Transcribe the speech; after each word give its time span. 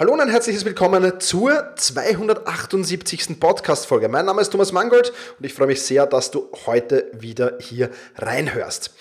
Hallo 0.00 0.14
und 0.14 0.20
ein 0.22 0.30
herzliches 0.30 0.64
Willkommen 0.64 1.20
zur 1.20 1.76
278. 1.76 3.38
Podcast-Folge. 3.38 4.08
Mein 4.08 4.24
Name 4.24 4.40
ist 4.40 4.48
Thomas 4.48 4.72
Mangold 4.72 5.12
und 5.38 5.44
ich 5.44 5.52
freue 5.52 5.66
mich 5.66 5.82
sehr, 5.82 6.06
dass 6.06 6.30
du 6.30 6.48
heute 6.64 7.10
wieder 7.12 7.58
hier 7.60 7.90
reinhörst. 8.16 8.94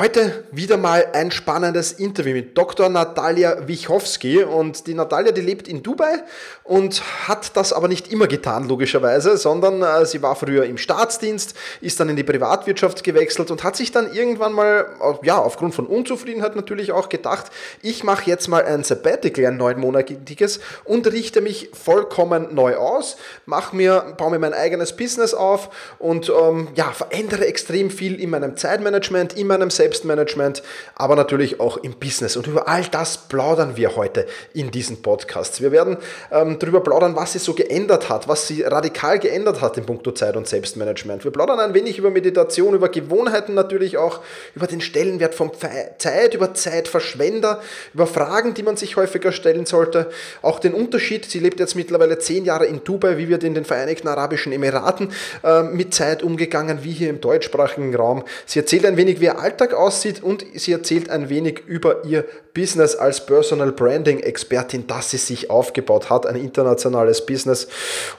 Heute 0.00 0.42
wieder 0.50 0.76
mal 0.76 1.06
ein 1.12 1.30
spannendes 1.30 1.92
Interview 1.92 2.32
mit 2.32 2.58
Dr. 2.58 2.88
Natalia 2.88 3.68
Wichowski 3.68 4.42
und 4.42 4.88
die 4.88 4.94
Natalia, 4.94 5.30
die 5.30 5.40
lebt 5.40 5.68
in 5.68 5.84
Dubai 5.84 6.24
und 6.64 7.00
hat 7.28 7.56
das 7.56 7.72
aber 7.72 7.86
nicht 7.86 8.10
immer 8.10 8.26
getan, 8.26 8.66
logischerweise, 8.66 9.36
sondern 9.36 9.82
äh, 9.82 10.04
sie 10.04 10.20
war 10.20 10.34
früher 10.34 10.64
im 10.64 10.78
Staatsdienst, 10.78 11.54
ist 11.80 12.00
dann 12.00 12.08
in 12.08 12.16
die 12.16 12.24
Privatwirtschaft 12.24 13.04
gewechselt 13.04 13.52
und 13.52 13.62
hat 13.62 13.76
sich 13.76 13.92
dann 13.92 14.12
irgendwann 14.12 14.52
mal, 14.52 14.86
ja, 15.22 15.38
aufgrund 15.38 15.76
von 15.76 15.86
Unzufriedenheit 15.86 16.56
natürlich 16.56 16.90
auch 16.90 17.08
gedacht, 17.08 17.52
ich 17.82 18.02
mache 18.02 18.28
jetzt 18.28 18.48
mal 18.48 18.64
ein 18.64 18.82
Sabbatical, 18.82 19.46
ein 19.46 19.56
neunmonatiges 19.56 20.39
und 20.84 21.06
richte 21.06 21.40
mich 21.40 21.70
vollkommen 21.72 22.54
neu 22.54 22.76
aus, 22.76 23.16
mache 23.46 23.76
mir, 23.76 24.14
baue 24.16 24.30
mir 24.30 24.38
mein 24.38 24.54
eigenes 24.54 24.96
Business 24.96 25.34
auf 25.34 25.70
und 25.98 26.30
ähm, 26.30 26.68
ja, 26.74 26.90
verändere 26.90 27.46
extrem 27.46 27.90
viel 27.90 28.20
in 28.20 28.30
meinem 28.30 28.56
Zeitmanagement, 28.56 29.34
in 29.34 29.46
meinem 29.46 29.70
Selbst 29.70 29.90
Selbstmanagement, 29.90 30.62
aber 30.94 31.16
natürlich 31.16 31.60
auch 31.60 31.76
im 31.78 31.94
Business. 31.94 32.36
Und 32.36 32.46
über 32.46 32.68
all 32.68 32.84
das 32.84 33.18
plaudern 33.28 33.76
wir 33.76 33.96
heute 33.96 34.26
in 34.54 34.70
diesen 34.70 35.02
Podcasts. 35.02 35.60
Wir 35.60 35.72
werden 35.72 35.96
ähm, 36.30 36.58
darüber 36.58 36.80
plaudern, 36.80 37.16
was 37.16 37.32
sie 37.32 37.38
so 37.38 37.54
geändert 37.54 38.08
hat, 38.08 38.28
was 38.28 38.46
sie 38.46 38.62
radikal 38.62 39.18
geändert 39.18 39.60
hat 39.60 39.76
in 39.76 39.86
puncto 39.86 40.12
Zeit 40.12 40.36
und 40.36 40.48
Selbstmanagement. 40.48 41.24
Wir 41.24 41.30
plaudern 41.30 41.60
ein 41.60 41.74
wenig 41.74 41.98
über 41.98 42.10
Meditation, 42.10 42.74
über 42.74 42.88
Gewohnheiten 42.88 43.54
natürlich 43.54 43.98
auch, 43.98 44.20
über 44.54 44.66
den 44.66 44.80
Stellenwert 44.80 45.34
von 45.34 45.50
Zeit, 45.98 46.34
über 46.34 46.54
Zeitverschwender, 46.54 47.60
über 47.92 48.06
Fragen, 48.06 48.54
die 48.54 48.62
man 48.62 48.76
sich 48.76 48.96
häufiger 48.96 49.32
stellen 49.32 49.66
sollte. 49.66 50.10
Auch 50.42 50.58
den 50.58 50.74
Unterschied, 50.74 51.24
sie 51.24 51.38
lebt 51.38 51.60
jetzt 51.60 51.76
mittlerweile 51.76 52.18
zehn 52.18 52.44
Jahre 52.44 52.66
in 52.66 52.82
Dubai, 52.84 53.18
wie 53.18 53.28
wird 53.28 53.44
in 53.44 53.54
den 53.54 53.64
Vereinigten 53.64 54.08
Arabischen 54.08 54.52
Emiraten 54.52 55.12
äh, 55.42 55.62
mit 55.62 55.94
Zeit 55.94 56.22
umgegangen, 56.22 56.80
wie 56.82 56.92
hier 56.92 57.10
im 57.10 57.20
deutschsprachigen 57.20 57.94
Raum. 57.94 58.24
Sie 58.46 58.58
erzählt 58.58 58.86
ein 58.86 58.96
wenig, 58.96 59.20
wie 59.20 59.26
ihr 59.26 59.38
Alltag 59.38 59.74
aussieht 59.74 60.22
und 60.22 60.44
sie 60.54 60.72
erzählt 60.72 61.10
ein 61.10 61.28
wenig 61.28 61.62
über 61.66 62.04
ihr 62.04 62.24
Business 62.54 62.96
als 62.96 63.24
Personal 63.26 63.72
Branding 63.72 64.20
Expertin, 64.20 64.86
das 64.86 65.10
sie 65.10 65.18
sich 65.18 65.50
aufgebaut 65.50 66.10
hat, 66.10 66.26
ein 66.26 66.36
internationales 66.36 67.24
Business 67.24 67.68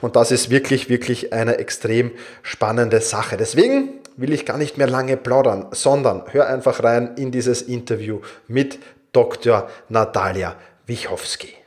und 0.00 0.16
das 0.16 0.30
ist 0.30 0.50
wirklich, 0.50 0.88
wirklich 0.88 1.32
eine 1.32 1.58
extrem 1.58 2.12
spannende 2.42 3.00
Sache. 3.00 3.36
Deswegen 3.36 4.00
will 4.16 4.32
ich 4.32 4.46
gar 4.46 4.58
nicht 4.58 4.78
mehr 4.78 4.88
lange 4.88 5.16
plaudern, 5.16 5.66
sondern 5.72 6.24
hör 6.30 6.46
einfach 6.46 6.82
rein 6.82 7.14
in 7.16 7.30
dieses 7.30 7.62
Interview 7.62 8.20
mit 8.48 8.78
Dr. 9.12 9.68
Natalia 9.88 10.56
Wichowski. 10.86 11.61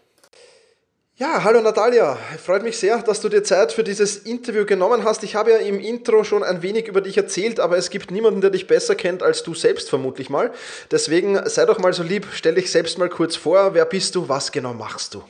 Ja, 1.17 1.45
hallo 1.45 1.61
Natalia, 1.61 2.17
freut 2.43 2.61
mich 2.61 2.77
sehr, 2.77 2.97
dass 2.97 3.21
du 3.21 3.29
dir 3.29 3.41
Zeit 3.41 3.71
für 3.71 3.85
dieses 3.85 4.17
Interview 4.17 4.65
genommen 4.65 5.05
hast. 5.05 5.23
Ich 5.23 5.33
habe 5.33 5.51
ja 5.51 5.57
im 5.59 5.79
Intro 5.79 6.25
schon 6.25 6.43
ein 6.43 6.61
wenig 6.61 6.89
über 6.89 6.99
dich 6.99 7.15
erzählt, 7.15 7.61
aber 7.61 7.77
es 7.77 7.89
gibt 7.89 8.11
niemanden, 8.11 8.41
der 8.41 8.49
dich 8.49 8.67
besser 8.67 8.95
kennt 8.95 9.23
als 9.23 9.41
du 9.41 9.53
selbst 9.53 9.89
vermutlich 9.89 10.29
mal. 10.29 10.51
Deswegen 10.91 11.39
sei 11.45 11.65
doch 11.65 11.79
mal 11.79 11.93
so 11.93 12.03
lieb, 12.03 12.27
stell 12.33 12.55
dich 12.55 12.69
selbst 12.69 12.97
mal 12.97 13.07
kurz 13.07 13.37
vor. 13.37 13.73
Wer 13.73 13.85
bist 13.85 14.13
du? 14.15 14.27
Was 14.27 14.51
genau 14.51 14.73
machst 14.73 15.13
du? 15.13 15.23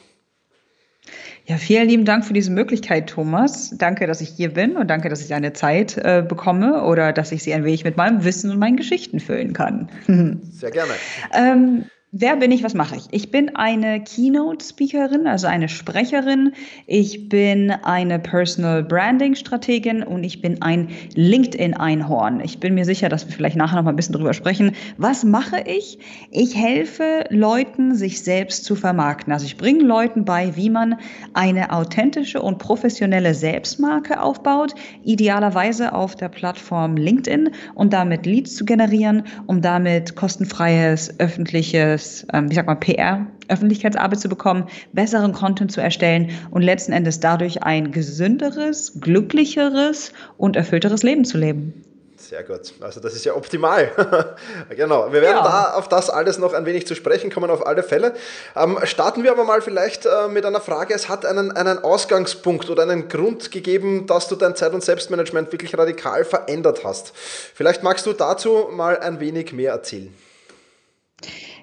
Ja, 1.46 1.58
vielen 1.58 1.88
lieben 1.88 2.06
Dank 2.06 2.26
für 2.26 2.34
diese 2.34 2.50
Möglichkeit, 2.50 3.08
Thomas. 3.08 3.72
Danke, 3.78 4.08
dass 4.08 4.22
ich 4.22 4.30
hier 4.30 4.52
bin 4.52 4.78
und 4.78 4.88
danke, 4.88 5.10
dass 5.10 5.24
ich 5.24 5.36
eine 5.36 5.54
Zeit 5.54 5.96
äh, 5.98 6.26
bekomme 6.28 6.84
oder 6.86 7.14
dass 7.14 7.32
ich 7.32 7.44
sie 7.44 7.54
ein 7.54 7.64
wenig 7.64 7.84
mit 7.84 7.96
meinem 7.96 8.24
Wissen 8.24 8.50
und 8.50 8.58
meinen 8.58 8.78
Geschichten 8.78 9.20
füllen 9.20 9.54
kann. 9.54 9.90
Sehr 10.52 10.72
gerne. 10.72 10.94
ähm, 11.32 11.86
Wer 12.18 12.38
bin 12.38 12.50
ich? 12.54 12.64
Was 12.64 12.74
mache 12.74 12.96
ich? 12.96 13.08
Ich 13.12 13.30
bin 13.30 13.58
eine 13.58 14.02
Keynote-Speakerin, 14.02 15.28
also 15.28 15.48
eine 15.48 15.68
Sprecherin. 15.68 16.54
Ich 16.88 17.28
bin 17.28 17.72
eine 17.72 18.20
Personal 18.20 18.86
Branding-Strategin 18.86 20.02
und 20.02 20.24
ich 20.24 20.42
bin 20.42 20.62
ein 20.62 20.92
LinkedIn-Einhorn. 21.16 22.40
Ich 22.40 22.62
bin 22.62 22.74
mir 22.74 22.86
sicher, 22.86 23.10
dass 23.10 23.28
wir 23.28 23.36
vielleicht 23.36 23.58
nachher 23.58 23.76
noch 23.76 23.84
mal 23.84 23.90
ein 23.90 23.98
bisschen 23.98 24.16
drüber 24.16 24.34
sprechen. 24.34 24.72
Was 24.96 25.26
mache 25.26 25.62
ich? 25.68 26.00
Ich 26.32 26.56
helfe 26.56 27.26
Leuten, 27.32 27.96
sich 27.96 28.24
selbst 28.24 28.64
zu 28.64 28.76
vermarkten. 28.76 29.34
Also 29.34 29.46
ich 29.46 29.58
bringe 29.58 29.84
Leuten 29.84 30.24
bei, 30.24 30.56
wie 30.56 30.70
man 30.70 30.96
eine 31.34 31.74
authentische 31.74 32.42
und 32.42 32.60
professionelle 32.60 33.34
Selbstmarke 33.34 34.22
aufbaut, 34.22 34.74
idealerweise 35.04 35.92
auf 35.92 36.16
der 36.16 36.30
Plattform 36.30 36.96
LinkedIn 36.96 37.50
und 37.74 37.92
damit 37.92 38.26
Leads 38.26 38.56
zu 38.56 38.64
generieren, 38.64 39.24
um 39.48 39.62
damit 39.62 40.16
kostenfreies 40.16 41.20
öffentliches 41.20 42.05
öffentliches, 42.06 42.26
ähm, 42.34 42.50
wie 42.50 42.56
sag 42.56 42.66
mal, 42.66 42.76
PR, 42.76 43.28
Öffentlichkeitsarbeit 43.48 44.20
zu 44.20 44.30
bekommen, 44.30 44.68
besseren 44.94 45.34
Content 45.34 45.72
zu 45.72 45.82
erstellen 45.82 46.32
und 46.52 46.62
letzten 46.62 46.94
Endes 46.94 47.20
dadurch 47.20 47.64
ein 47.64 47.92
gesünderes, 47.92 48.94
glücklicheres 49.00 50.12
und 50.38 50.56
erfüllteres 50.56 51.04
Leben 51.04 51.26
zu 51.26 51.38
leben. 51.38 51.82
Sehr 52.18 52.44
gut. 52.44 52.74
Also 52.82 53.00
das 53.02 53.14
ist 53.14 53.24
ja 53.24 53.36
optimal. 53.36 53.92
genau. 54.76 55.14
Wir 55.14 55.22
werden 55.22 55.38
ja. 55.38 55.44
da 55.44 55.74
auf 55.76 55.90
das 55.90 56.10
alles 56.10 56.40
noch 56.40 56.54
ein 56.54 56.66
wenig 56.66 56.88
zu 56.88 56.96
sprechen 56.96 57.30
kommen, 57.30 57.52
auf 57.52 57.68
alle 57.68 57.84
Fälle. 57.84 58.16
Ähm, 58.56 58.80
starten 58.84 59.22
wir 59.24 59.32
aber 59.32 59.44
mal 59.44 59.62
vielleicht 59.62 60.08
äh, 60.08 60.28
mit 60.30 60.44
einer 60.44 60.62
Frage. 60.62 60.96
Es 60.96 61.08
hat 61.08 61.24
einen, 61.24 61.52
einen 61.52 61.84
Ausgangspunkt 61.84 62.72
oder 62.72 62.82
einen 62.82 63.10
Grund 63.10 63.52
gegeben, 63.52 64.08
dass 64.08 64.28
du 64.28 64.36
dein 64.36 64.56
Zeit- 64.56 64.74
und 64.74 64.84
Selbstmanagement 64.84 65.52
wirklich 65.52 65.78
radikal 65.78 66.26
verändert 66.26 66.84
hast. 66.84 67.14
Vielleicht 67.16 67.84
magst 67.84 68.08
du 68.08 68.14
dazu 68.14 68.70
mal 68.72 68.98
ein 68.98 69.20
wenig 69.20 69.54
mehr 69.54 69.74
erzählen. 69.74 70.12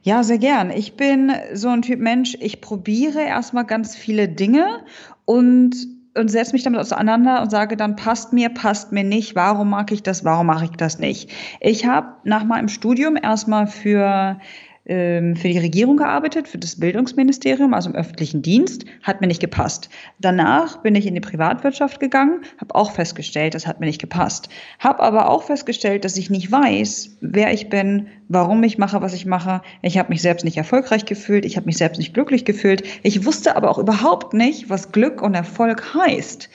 Ja, 0.05 0.25
sehr 0.25 0.39
gern. 0.39 0.71
Ich 0.73 0.97
bin 0.97 1.33
so 1.55 1.69
ein 1.69 1.83
Typ 1.83 2.01
Mensch, 2.01 2.37
ich 2.41 2.61
probiere 2.61 3.21
erstmal 3.21 3.65
ganz 3.65 3.95
viele 3.97 4.29
Dinge 4.29 4.85
und 5.25 5.77
und 6.15 6.29
setze 6.31 6.53
mich 6.53 6.63
damit 6.63 6.79
auseinander 6.79 7.41
und 7.41 7.51
sage 7.51 7.75
dann, 7.75 7.97
passt 7.97 8.35
mir, 8.35 8.51
passt 8.51 8.93
mir 8.93 9.03
nicht, 9.03 9.35
warum 9.35 9.71
mag 9.71 9.91
ich 9.93 10.03
das, 10.03 10.27
warum 10.27 10.47
mache 10.47 10.67
ich 10.67 10.73
das 10.73 10.99
nicht. 10.99 11.31
Ich 11.59 11.87
habe 11.87 12.09
nach 12.25 12.45
meinem 12.45 12.69
Studium 12.69 13.17
erstmal 13.17 13.67
für 13.67 14.39
ähm, 14.85 15.37
für 15.37 15.49
die 15.49 15.59
Regierung 15.59 15.97
gearbeitet, 15.97 16.49
für 16.49 16.59
das 16.59 16.79
Bildungsministerium, 16.79 17.73
also 17.73 17.91
im 17.91 17.97
öffentlichen 17.97 18.43
Dienst, 18.43 18.85
hat 19.03 19.21
mir 19.21 19.29
nicht 19.29 19.41
gepasst. 19.41 19.89
Danach 20.19 20.79
bin 20.79 20.95
ich 20.95 21.07
in 21.07 21.15
die 21.15 21.21
Privatwirtschaft 21.21 22.01
gegangen, 22.01 22.43
habe 22.61 22.75
auch 22.75 22.91
festgestellt, 22.93 23.55
das 23.55 23.67
hat 23.67 23.79
mir 23.79 23.87
nicht 23.87 24.01
gepasst. 24.01 24.49
Habe 24.81 25.01
aber 25.01 25.29
auch 25.29 25.45
festgestellt, 25.45 26.05
dass 26.05 26.17
ich 26.17 26.31
nicht 26.31 26.51
weiß, 26.51 27.19
wer 27.21 27.53
ich 27.53 27.69
bin, 27.69 28.09
warum 28.29 28.63
ich 28.65 28.79
mache, 28.79 29.01
was 29.03 29.15
ich 29.15 29.27
mache. 29.27 29.63
Ich 29.83 29.99
habe 29.99 30.09
mich 30.09 30.23
selbst 30.23 30.45
nicht 30.45 30.57
erfolgreich 30.57 31.05
gefühlt, 31.05 31.45
ich 31.45 31.57
habe 31.57 31.67
mich 31.67 31.77
selbst 31.77 31.99
nicht 31.99 32.15
glücklich 32.15 32.45
gefühlt. 32.45 32.83
Ich 33.03 33.25
wusste 33.25 33.57
aber 33.57 33.71
auch 33.71 33.79
überhaupt 33.79 34.35
nicht, 34.35 34.69
was 34.69 34.91
Glück 34.91 35.23
und 35.23 35.35
Erfolg 35.35 35.95
heißt. 35.95 36.49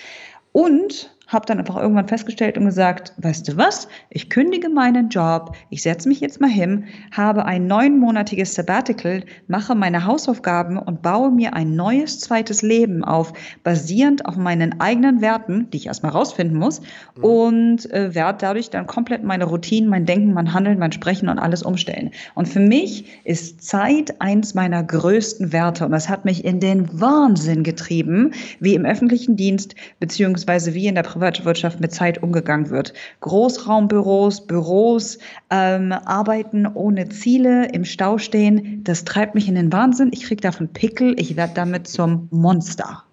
Und 0.51 1.16
habe 1.27 1.45
dann 1.45 1.59
einfach 1.59 1.75
irgendwann 1.75 2.07
festgestellt 2.07 2.57
und 2.57 2.65
gesagt, 2.65 3.13
weißt 3.17 3.47
du 3.49 3.57
was, 3.57 3.89
ich 4.09 4.29
kündige 4.29 4.69
meinen 4.69 5.09
Job, 5.09 5.55
ich 5.69 5.81
setze 5.81 6.07
mich 6.07 6.21
jetzt 6.21 6.39
mal 6.39 6.49
hin, 6.49 6.85
habe 7.11 7.45
ein 7.45 7.67
neunmonatiges 7.67 8.55
Sabbatical, 8.55 9.23
mache 9.47 9.75
meine 9.75 10.05
Hausaufgaben 10.05 10.77
und 10.77 11.01
baue 11.01 11.31
mir 11.31 11.53
ein 11.53 11.75
neues 11.75 12.19
zweites 12.19 12.61
Leben 12.61 13.03
auf, 13.03 13.33
basierend 13.63 14.25
auf 14.25 14.37
meinen 14.37 14.79
eigenen 14.79 15.21
Werten, 15.21 15.69
die 15.71 15.77
ich 15.77 15.87
erstmal 15.87 16.13
rausfinden 16.13 16.57
muss, 16.57 16.79
mhm. 17.17 17.23
und 17.23 17.91
äh, 17.91 18.15
werde 18.15 18.37
dadurch 18.39 18.69
dann 18.69 18.87
komplett 18.87 19.23
meine 19.23 19.43
Routinen, 19.43 19.89
mein 19.89 20.05
Denken, 20.05 20.33
mein 20.33 20.53
Handeln, 20.53 20.79
mein 20.79 20.93
Sprechen 20.93 21.27
und 21.27 21.39
alles 21.39 21.61
umstellen. 21.61 22.11
Und 22.35 22.47
für 22.47 22.61
mich 22.61 23.05
ist 23.25 23.67
Zeit 23.67 24.21
eins 24.21 24.53
meiner 24.53 24.81
größten 24.81 25.51
Werte 25.51 25.85
und 25.85 25.91
das 25.91 26.07
hat 26.07 26.23
mich 26.23 26.45
in 26.45 26.61
den 26.61 27.01
Wahnsinn 27.01 27.63
getrieben, 27.63 28.31
wie 28.61 28.75
im 28.75 28.85
öffentlichen 28.85 29.35
Dienst 29.35 29.75
beziehungsweise 29.99 30.73
wie 30.73 30.87
in 30.87 30.95
der 30.95 31.03
Privatwirtschaft 31.03 31.16
mit 31.79 31.93
Zeit 31.93 32.21
umgegangen 32.21 32.69
wird. 32.69 32.93
Großraumbüros, 33.21 34.45
Büros, 34.47 35.17
ähm, 35.49 35.91
Arbeiten 35.91 36.67
ohne 36.67 37.09
Ziele, 37.09 37.69
im 37.71 37.85
Stau 37.85 38.17
stehen, 38.17 38.83
das 38.83 39.03
treibt 39.03 39.35
mich 39.35 39.47
in 39.47 39.55
den 39.55 39.71
Wahnsinn. 39.71 40.11
Ich 40.13 40.23
kriege 40.23 40.41
davon 40.41 40.69
Pickel, 40.69 41.19
ich 41.19 41.35
werde 41.35 41.53
damit 41.55 41.87
zum 41.87 42.27
Monster. 42.31 43.06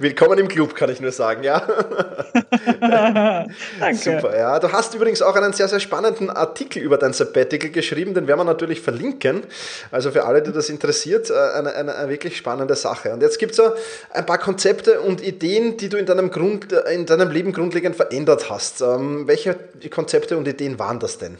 Willkommen 0.00 0.38
im 0.38 0.48
Club, 0.48 0.74
kann 0.74 0.90
ich 0.90 1.00
nur 1.00 1.12
sagen, 1.12 1.42
ja. 1.42 1.60
Danke. 3.80 3.96
Super, 3.96 4.36
ja. 4.36 4.58
Du 4.58 4.70
hast 4.70 4.94
übrigens 4.94 5.22
auch 5.22 5.34
einen 5.34 5.54
sehr, 5.54 5.68
sehr 5.68 5.80
spannenden 5.80 6.28
Artikel 6.28 6.82
über 6.82 6.98
dein 6.98 7.14
Sabbatical 7.14 7.70
geschrieben, 7.70 8.12
den 8.12 8.26
werden 8.26 8.40
wir 8.40 8.44
natürlich 8.44 8.82
verlinken. 8.82 9.44
Also 9.90 10.10
für 10.10 10.24
alle, 10.24 10.42
die 10.42 10.52
das 10.52 10.68
interessiert, 10.68 11.30
äh, 11.30 11.34
eine, 11.34 11.74
eine, 11.74 11.94
eine 11.94 12.08
wirklich 12.10 12.36
spannende 12.36 12.74
Sache. 12.74 13.12
Und 13.12 13.22
jetzt 13.22 13.38
gibt 13.38 13.52
es 13.52 13.56
so 13.56 13.72
ein 14.12 14.26
paar 14.26 14.38
Konzepte 14.38 15.00
und 15.00 15.22
Ideen, 15.22 15.78
die 15.78 15.88
du 15.88 15.96
in 15.96 16.04
deinem, 16.06 16.30
Grund, 16.30 16.72
in 16.72 17.06
deinem 17.06 17.30
Leben 17.30 17.52
grundlegend 17.52 17.96
verändert 17.96 18.50
hast. 18.50 18.82
Ähm, 18.82 19.26
welche 19.26 19.54
Konzepte 19.90 20.36
und 20.36 20.46
Ideen 20.46 20.78
waren 20.78 21.00
das 21.00 21.16
denn? 21.16 21.38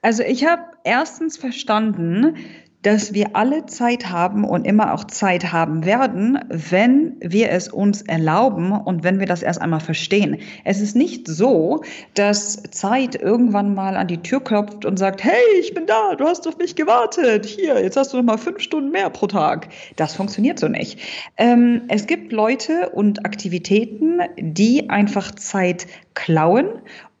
Also 0.00 0.22
ich 0.22 0.44
habe 0.44 0.62
erstens 0.84 1.36
verstanden, 1.36 2.36
dass 2.82 3.14
wir 3.14 3.36
alle 3.36 3.66
Zeit 3.66 4.10
haben 4.10 4.44
und 4.44 4.66
immer 4.66 4.92
auch 4.92 5.04
Zeit 5.04 5.52
haben 5.52 5.84
werden, 5.84 6.38
wenn 6.48 7.16
wir 7.20 7.50
es 7.50 7.68
uns 7.68 8.02
erlauben 8.02 8.72
und 8.72 9.04
wenn 9.04 9.20
wir 9.20 9.26
das 9.26 9.42
erst 9.42 9.60
einmal 9.60 9.80
verstehen. 9.80 10.38
Es 10.64 10.80
ist 10.80 10.96
nicht 10.96 11.28
so, 11.28 11.82
dass 12.14 12.62
Zeit 12.70 13.14
irgendwann 13.14 13.74
mal 13.74 13.96
an 13.96 14.08
die 14.08 14.18
Tür 14.18 14.42
klopft 14.42 14.84
und 14.84 14.98
sagt, 14.98 15.22
hey, 15.24 15.32
ich 15.60 15.74
bin 15.74 15.86
da, 15.86 16.14
du 16.16 16.24
hast 16.24 16.46
auf 16.46 16.58
mich 16.58 16.76
gewartet, 16.76 17.46
hier, 17.46 17.80
jetzt 17.82 17.96
hast 17.96 18.12
du 18.12 18.16
noch 18.16 18.24
mal 18.24 18.38
fünf 18.38 18.60
Stunden 18.60 18.90
mehr 18.90 19.10
pro 19.10 19.26
Tag. 19.26 19.68
Das 19.96 20.14
funktioniert 20.14 20.58
so 20.58 20.68
nicht. 20.68 20.98
Ähm, 21.36 21.82
es 21.88 22.06
gibt 22.06 22.32
Leute 22.32 22.90
und 22.90 23.24
Aktivitäten, 23.24 24.20
die 24.36 24.90
einfach 24.90 25.30
Zeit 25.32 25.86
klauen 26.14 26.66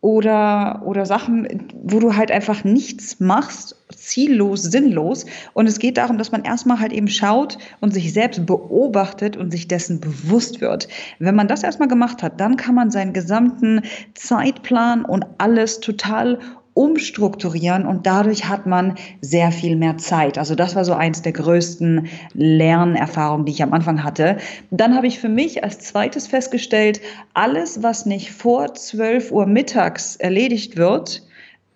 oder, 0.02 0.82
oder 0.84 1.06
Sachen, 1.06 1.68
wo 1.80 2.00
du 2.00 2.16
halt 2.16 2.32
einfach 2.32 2.64
nichts 2.64 3.20
machst, 3.20 3.76
ziellos, 3.94 4.64
sinnlos. 4.64 5.26
Und 5.54 5.68
es 5.68 5.78
geht 5.78 5.96
darum, 5.96 6.18
dass 6.18 6.32
man 6.32 6.42
erstmal 6.42 6.80
halt 6.80 6.92
eben 6.92 7.06
schaut 7.06 7.56
und 7.80 7.94
sich 7.94 8.12
selbst 8.12 8.44
beobachtet 8.44 9.36
und 9.36 9.52
sich 9.52 9.68
dessen 9.68 10.00
bewusst 10.00 10.60
wird. 10.60 10.88
Wenn 11.20 11.36
man 11.36 11.46
das 11.46 11.62
erstmal 11.62 11.86
gemacht 11.86 12.20
hat, 12.20 12.40
dann 12.40 12.56
kann 12.56 12.74
man 12.74 12.90
seinen 12.90 13.12
gesamten 13.12 13.82
Zeitplan 14.14 15.04
und 15.04 15.24
alles 15.38 15.78
total 15.78 16.40
umstrukturieren 16.74 17.86
und 17.86 18.06
dadurch 18.06 18.48
hat 18.48 18.66
man 18.66 18.94
sehr 19.20 19.52
viel 19.52 19.76
mehr 19.76 19.98
Zeit. 19.98 20.38
Also 20.38 20.54
das 20.54 20.74
war 20.74 20.84
so 20.84 20.94
eins 20.94 21.22
der 21.22 21.32
größten 21.32 22.08
Lernerfahrungen, 22.34 23.44
die 23.44 23.52
ich 23.52 23.62
am 23.62 23.72
Anfang 23.72 24.02
hatte. 24.02 24.38
Dann 24.70 24.94
habe 24.94 25.06
ich 25.06 25.18
für 25.18 25.28
mich 25.28 25.64
als 25.64 25.80
zweites 25.80 26.26
festgestellt, 26.26 27.00
alles, 27.34 27.82
was 27.82 28.06
nicht 28.06 28.32
vor 28.32 28.72
12 28.74 29.32
Uhr 29.32 29.46
mittags 29.46 30.16
erledigt 30.16 30.76
wird, 30.76 31.22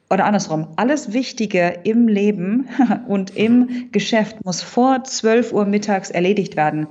oder 0.08 0.24
andersrum, 0.24 0.68
alles 0.76 1.12
Wichtige 1.12 1.80
im 1.82 2.06
Leben 2.06 2.68
und 3.08 3.36
im 3.36 3.88
Geschäft 3.90 4.44
muss 4.44 4.62
vor 4.62 5.02
12 5.02 5.52
Uhr 5.52 5.64
mittags 5.64 6.10
erledigt 6.10 6.56
werden. 6.56 6.86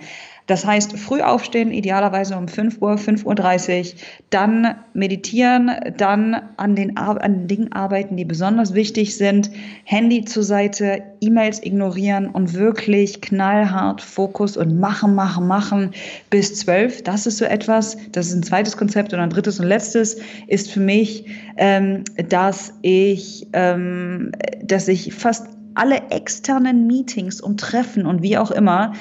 Das 0.48 0.64
heißt, 0.64 0.98
früh 1.00 1.22
aufstehen, 1.22 1.72
idealerweise 1.72 2.38
um 2.38 2.48
5 2.48 2.82
Uhr, 2.82 2.96
5.30 2.96 3.94
Uhr, 3.94 4.00
dann 4.30 4.76
meditieren, 4.94 5.72
dann 5.98 6.36
an 6.58 6.76
den, 6.76 6.98
an 6.98 7.48
Dingen 7.48 7.72
arbeiten, 7.72 8.16
die 8.16 8.26
besonders 8.26 8.76
wichtig 8.76 9.18
sind, 9.18 9.50
Handy 9.86 10.24
zur 10.26 10.44
Seite, 10.44 11.02
E-Mails 11.20 11.64
ignorieren 11.64 12.28
und 12.28 12.54
wirklich 12.54 13.22
knallhart 13.22 14.02
Fokus 14.02 14.56
und 14.56 14.80
machen, 14.80 15.16
machen, 15.16 15.48
machen 15.48 15.92
bis 16.30 16.56
12. 16.56 17.02
Das 17.04 17.26
ist 17.26 17.40
so 17.40 17.46
etwas, 17.46 17.98
das 18.12 18.28
ist 18.28 18.36
ein 18.36 18.44
zweites 18.44 18.78
Konzept 18.78 19.14
und 19.14 19.20
ein 19.20 19.32
drittes 19.32 19.60
und 19.60 19.66
letztes 19.66 20.18
ist 20.48 20.72
für 20.72 20.80
mich, 20.80 21.26
ähm, 21.58 22.04
dass 22.30 22.74
ich, 22.84 23.48
ähm, 23.54 24.32
dass 24.64 24.88
ich 24.88 25.14
fast 25.14 25.48
alle 25.74 26.10
externen 26.10 26.88
Meetings 26.88 27.42
und 27.42 27.60
Treffen 27.60 28.06
und 28.06 28.22
wie 28.22 28.38
auch 28.38 28.52
immer 28.52 28.94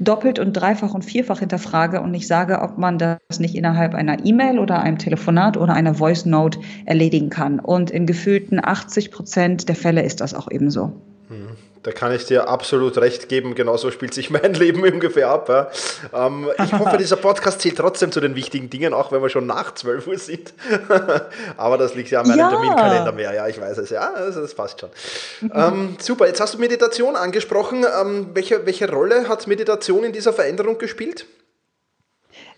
doppelt 0.00 0.38
und 0.38 0.54
dreifach 0.54 0.94
und 0.94 1.04
vierfach 1.04 1.38
hinterfrage 1.38 2.00
und 2.00 2.12
ich 2.14 2.26
sage, 2.26 2.60
ob 2.62 2.78
man 2.78 2.98
das 2.98 3.38
nicht 3.38 3.54
innerhalb 3.54 3.94
einer 3.94 4.24
E-Mail 4.24 4.58
oder 4.58 4.80
einem 4.80 4.98
Telefonat 4.98 5.56
oder 5.56 5.74
einer 5.74 5.94
Voice 5.94 6.26
Note 6.26 6.58
erledigen 6.86 7.28
kann. 7.28 7.60
Und 7.60 7.90
in 7.90 8.06
gefühlten 8.06 8.60
80 8.64 9.10
Prozent 9.12 9.68
der 9.68 9.76
Fälle 9.76 10.02
ist 10.02 10.20
das 10.20 10.34
auch 10.34 10.50
ebenso. 10.50 11.00
Mhm. 11.28 11.56
Da 11.82 11.92
kann 11.92 12.12
ich 12.12 12.26
dir 12.26 12.48
absolut 12.48 12.98
recht 12.98 13.30
geben. 13.30 13.54
Genauso 13.54 13.90
spielt 13.90 14.12
sich 14.12 14.28
mein 14.28 14.52
Leben 14.54 14.82
ungefähr 14.82 15.30
ab. 15.30 15.48
Ja. 15.48 15.70
Ähm, 16.26 16.48
ich 16.62 16.72
hoffe, 16.72 16.96
dieser 16.98 17.16
Podcast 17.16 17.62
zählt 17.62 17.78
trotzdem 17.78 18.12
zu 18.12 18.20
den 18.20 18.34
wichtigen 18.34 18.68
Dingen, 18.68 18.92
auch 18.92 19.12
wenn 19.12 19.22
wir 19.22 19.30
schon 19.30 19.46
nach 19.46 19.74
12 19.74 20.06
Uhr 20.06 20.18
sind. 20.18 20.52
Aber 21.56 21.78
das 21.78 21.94
liegt 21.94 22.10
ja 22.10 22.20
an 22.20 22.28
meinem 22.28 22.38
ja. 22.38 22.50
Terminkalender 22.50 23.12
mehr. 23.12 23.32
Ja, 23.32 23.48
ich 23.48 23.58
weiß 23.58 23.78
es. 23.78 23.90
Ja, 23.90 24.12
das, 24.14 24.34
das 24.34 24.54
passt 24.54 24.80
schon. 24.80 24.90
ähm, 25.54 25.96
super. 25.98 26.26
Jetzt 26.26 26.40
hast 26.40 26.54
du 26.54 26.58
Meditation 26.58 27.16
angesprochen. 27.16 27.86
Ähm, 28.00 28.28
welche, 28.34 28.66
welche 28.66 28.90
Rolle 28.90 29.28
hat 29.28 29.46
Meditation 29.46 30.04
in 30.04 30.12
dieser 30.12 30.34
Veränderung 30.34 30.76
gespielt? 30.76 31.26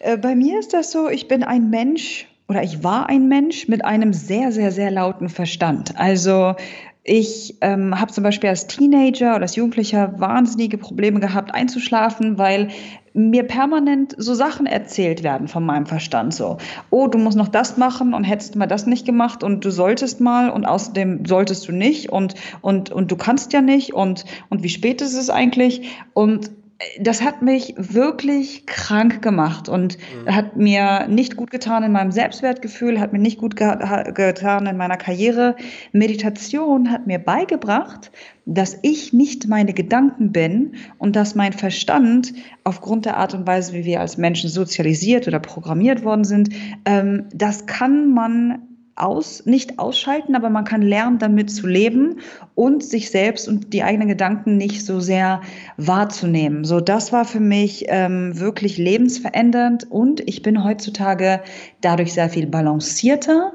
Äh, 0.00 0.16
bei 0.16 0.34
mir 0.34 0.58
ist 0.58 0.72
das 0.72 0.90
so, 0.90 1.08
ich 1.08 1.28
bin 1.28 1.44
ein 1.44 1.70
Mensch, 1.70 2.26
oder 2.48 2.62
ich 2.62 2.82
war 2.82 3.08
ein 3.08 3.28
Mensch 3.28 3.68
mit 3.68 3.84
einem 3.84 4.12
sehr, 4.12 4.50
sehr, 4.50 4.72
sehr 4.72 4.90
lauten 4.90 5.28
Verstand. 5.28 5.94
Also 5.96 6.56
ich 7.04 7.56
ähm, 7.62 7.98
habe 7.98 8.12
zum 8.12 8.22
Beispiel 8.22 8.48
als 8.48 8.68
Teenager 8.68 9.32
oder 9.32 9.42
als 9.42 9.56
Jugendlicher 9.56 10.20
wahnsinnige 10.20 10.78
Probleme 10.78 11.18
gehabt, 11.18 11.52
einzuschlafen, 11.52 12.38
weil 12.38 12.68
mir 13.12 13.42
permanent 13.42 14.14
so 14.16 14.34
Sachen 14.34 14.66
erzählt 14.66 15.22
werden 15.22 15.48
von 15.48 15.66
meinem 15.66 15.86
Verstand. 15.86 16.32
So, 16.32 16.58
oh, 16.90 17.08
du 17.08 17.18
musst 17.18 17.36
noch 17.36 17.48
das 17.48 17.76
machen 17.76 18.14
und 18.14 18.24
hättest 18.24 18.56
mal 18.56 18.66
das 18.66 18.86
nicht 18.86 19.04
gemacht 19.04 19.42
und 19.42 19.64
du 19.64 19.70
solltest 19.70 20.20
mal 20.20 20.48
und 20.48 20.64
außerdem 20.64 21.26
solltest 21.26 21.66
du 21.68 21.72
nicht 21.72 22.10
und, 22.10 22.34
und, 22.60 22.90
und 22.90 23.10
du 23.10 23.16
kannst 23.16 23.52
ja 23.52 23.60
nicht 23.60 23.92
und, 23.92 24.24
und 24.48 24.62
wie 24.62 24.68
spät 24.68 25.02
ist 25.02 25.14
es 25.14 25.28
eigentlich? 25.28 25.90
Und 26.14 26.50
das 27.00 27.22
hat 27.22 27.42
mich 27.42 27.74
wirklich 27.76 28.66
krank 28.66 29.22
gemacht 29.22 29.68
und 29.68 29.98
mhm. 29.98 30.34
hat 30.34 30.56
mir 30.56 31.06
nicht 31.08 31.36
gut 31.36 31.50
getan 31.50 31.82
in 31.82 31.92
meinem 31.92 32.12
Selbstwertgefühl, 32.12 33.00
hat 33.00 33.12
mir 33.12 33.18
nicht 33.18 33.38
gut 33.38 33.56
ge 33.56 33.72
getan 34.14 34.66
in 34.66 34.76
meiner 34.76 34.96
Karriere. 34.96 35.56
Meditation 35.92 36.90
hat 36.90 37.06
mir 37.06 37.18
beigebracht, 37.18 38.10
dass 38.44 38.78
ich 38.82 39.12
nicht 39.12 39.48
meine 39.48 39.72
Gedanken 39.72 40.32
bin 40.32 40.74
und 40.98 41.16
dass 41.16 41.34
mein 41.34 41.52
Verstand 41.52 42.32
aufgrund 42.64 43.04
der 43.04 43.16
Art 43.16 43.34
und 43.34 43.46
Weise, 43.46 43.72
wie 43.72 43.84
wir 43.84 44.00
als 44.00 44.16
Menschen 44.16 44.50
sozialisiert 44.50 45.28
oder 45.28 45.38
programmiert 45.38 46.04
worden 46.04 46.24
sind, 46.24 46.50
ähm, 46.84 47.26
das 47.32 47.66
kann 47.66 48.12
man 48.12 48.71
aus, 48.94 49.46
nicht 49.46 49.78
ausschalten, 49.78 50.34
aber 50.34 50.50
man 50.50 50.64
kann 50.64 50.82
lernen, 50.82 51.18
damit 51.18 51.50
zu 51.50 51.66
leben 51.66 52.20
und 52.54 52.84
sich 52.84 53.10
selbst 53.10 53.48
und 53.48 53.72
die 53.72 53.82
eigenen 53.82 54.08
Gedanken 54.08 54.56
nicht 54.56 54.84
so 54.84 55.00
sehr 55.00 55.40
wahrzunehmen. 55.76 56.64
So, 56.64 56.80
das 56.80 57.12
war 57.12 57.24
für 57.24 57.40
mich 57.40 57.86
ähm, 57.88 58.38
wirklich 58.38 58.78
lebensverändernd 58.78 59.90
und 59.90 60.20
ich 60.28 60.42
bin 60.42 60.62
heutzutage 60.62 61.40
dadurch 61.80 62.12
sehr 62.12 62.28
viel 62.28 62.46
balancierter, 62.46 63.52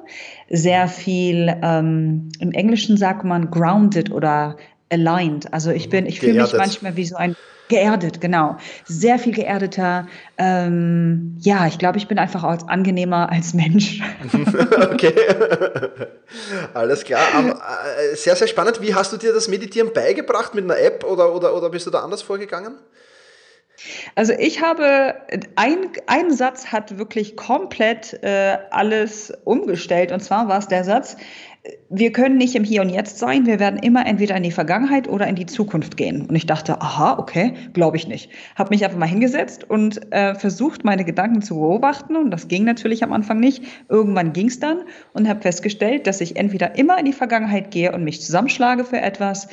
sehr 0.50 0.88
viel, 0.88 1.56
ähm, 1.62 2.30
im 2.39 2.51
Englischen 2.51 2.98
sagt 2.98 3.24
man 3.24 3.51
grounded 3.51 4.12
oder 4.12 4.57
aligned. 4.89 5.54
Also 5.54 5.72
ich 5.72 5.89
bin, 5.89 6.06
ich 6.06 6.19
fühle 6.19 6.42
mich 6.42 6.54
manchmal 6.54 6.95
wie 6.95 7.06
so 7.06 7.16
ein 7.16 7.36
Geerdet, 7.69 8.22
genau. 8.22 8.58
Sehr 8.86 9.19
viel 9.19 9.34
geerdeter. 9.34 10.08
Ähm, 10.38 11.36
ja, 11.40 11.68
ich 11.68 11.78
glaube, 11.78 11.98
ich 11.98 12.08
bin 12.08 12.18
einfach 12.18 12.44
als 12.44 12.68
angenehmer 12.68 13.30
als 13.31 13.54
Mensch. 13.54 14.02
okay. 14.92 15.14
Alles 16.74 17.04
klar. 17.04 17.22
Um, 17.38 17.52
äh, 17.52 18.16
sehr, 18.16 18.36
sehr 18.36 18.48
spannend. 18.48 18.81
Wie 18.81 18.96
hast 18.96 19.12
du 19.12 19.18
dir 19.18 19.34
das 19.34 19.48
Meditieren 19.48 19.92
beigebracht? 19.94 20.56
Mit 20.56 20.64
einer 20.64 20.80
App 20.80 21.04
oder, 21.04 21.36
oder, 21.36 21.56
oder 21.56 21.70
bist 21.70 21.86
du 21.86 21.91
da 21.91 22.00
anders 22.00 22.22
vorgegangen? 22.22 22.77
Also 24.15 24.34
ich 24.34 24.62
habe, 24.62 25.15
ein, 25.56 25.91
ein 26.08 26.34
Satz 26.34 26.68
hat 26.68 26.98
wirklich 26.98 27.36
komplett 27.36 28.24
äh, 28.24 28.58
alles 28.72 29.32
umgestellt. 29.44 30.12
Und 30.12 30.22
zwar 30.22 30.48
war 30.48 30.58
es 30.58 30.68
der 30.68 30.84
Satz, 30.84 31.18
wir 31.89 32.12
können 32.12 32.38
nicht 32.38 32.55
im 32.55 32.63
Hier 32.63 32.81
und 32.81 32.89
Jetzt 32.89 33.17
sein, 33.17 33.45
wir 33.45 33.59
werden 33.59 33.79
immer 33.79 34.05
entweder 34.05 34.36
in 34.36 34.43
die 34.43 34.51
Vergangenheit 34.51 35.07
oder 35.07 35.27
in 35.27 35.36
die 35.36 35.45
Zukunft 35.45 35.95
gehen. 35.95 36.25
Und 36.25 36.36
ich 36.36 36.45
dachte, 36.45 36.81
aha, 36.81 37.17
okay, 37.17 37.53
glaube 37.74 37.97
ich 37.97 38.07
nicht. 38.07 38.29
Habe 38.55 38.71
mich 38.71 38.83
einfach 38.83 38.97
mal 38.97 39.07
hingesetzt 39.07 39.63
und 39.69 40.12
äh, 40.12 40.36
versucht, 40.36 40.83
meine 40.83 41.05
Gedanken 41.05 41.41
zu 41.41 41.55
beobachten. 41.55 42.15
Und 42.15 42.31
das 42.31 42.47
ging 42.47 42.65
natürlich 42.65 43.03
am 43.03 43.13
Anfang 43.13 43.39
nicht. 43.39 43.63
Irgendwann 43.89 44.33
ging 44.33 44.47
es 44.47 44.59
dann 44.59 44.79
und 45.13 45.29
habe 45.29 45.41
festgestellt, 45.41 46.07
dass 46.07 46.19
ich 46.19 46.36
entweder 46.36 46.77
immer 46.77 47.00
in 47.00 47.05
die 47.05 47.13
Vergangenheit 47.13 47.71
gehe 47.71 47.93
und 47.93 48.03
mich 48.03 48.21
zusammenschlage 48.21 48.83
für 48.83 49.00
etwas, 49.00 49.47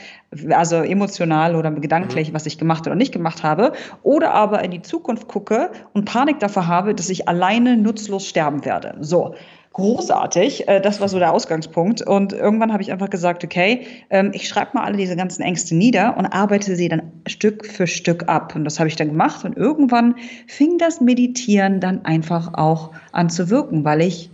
also 0.51 0.77
emotional 0.77 1.55
oder 1.55 1.71
gedanklich, 1.71 2.31
mhm. 2.31 2.35
was 2.35 2.47
ich 2.47 2.59
gemacht 2.59 2.87
oder 2.87 2.97
nicht 2.97 3.13
gemacht 3.13 3.43
habe, 3.43 3.73
oder 4.03 4.35
aber 4.35 4.65
in 4.65 4.73
die 4.73 4.83
Zukunft 4.83 5.29
gucke 5.29 5.71
und 5.93 6.05
Panik 6.05 6.41
davor 6.41 6.67
habe, 6.67 6.95
dass 6.95 7.11
ich 7.11 7.29
alleine 7.29 7.77
nutzlos 7.77 8.27
sterben 8.27 8.65
werde. 8.65 8.97
So 9.01 9.35
großartig. 9.75 10.67
Äh, 10.67 10.81
das 10.81 11.01
war 11.01 11.09
so 11.09 11.19
der 11.19 11.33
Ausgangspunkt. 11.33 12.01
Und 12.01 12.33
irgendwann 12.33 12.73
habe 12.73 12.83
ich 12.83 12.91
einfach 12.91 13.11
gesagt, 13.11 13.45
okay, 13.45 13.87
ähm, 14.09 14.31
ich 14.33 14.49
schreibe 14.49 14.71
mal 14.75 14.85
alle 14.85 14.97
diese 14.97 15.17
ganzen 15.17 15.43
Ängste 15.43 15.75
nieder 15.75 16.17
und 16.17 16.27
arbeite 16.27 16.75
sie 16.75 16.89
dann 16.89 17.13
Stück 17.27 17.67
für 17.67 17.87
Stück 17.87 18.29
ab. 18.29 18.55
Und 18.57 18.65
das 18.65 18.79
habe 18.79 18.89
ich 18.89 18.97
dann 18.97 19.09
gemacht. 19.09 19.45
Und 19.45 19.57
irgendwann 19.57 20.15
fing 20.47 20.79
das 20.79 21.01
Meditieren 21.01 21.81
dann 21.81 22.05
einfach 22.05 22.55
auch 22.55 22.93
an 23.13 23.29
zu 23.29 23.51
wirken, 23.51 23.85
weil 23.85 24.01
ich 24.01 24.31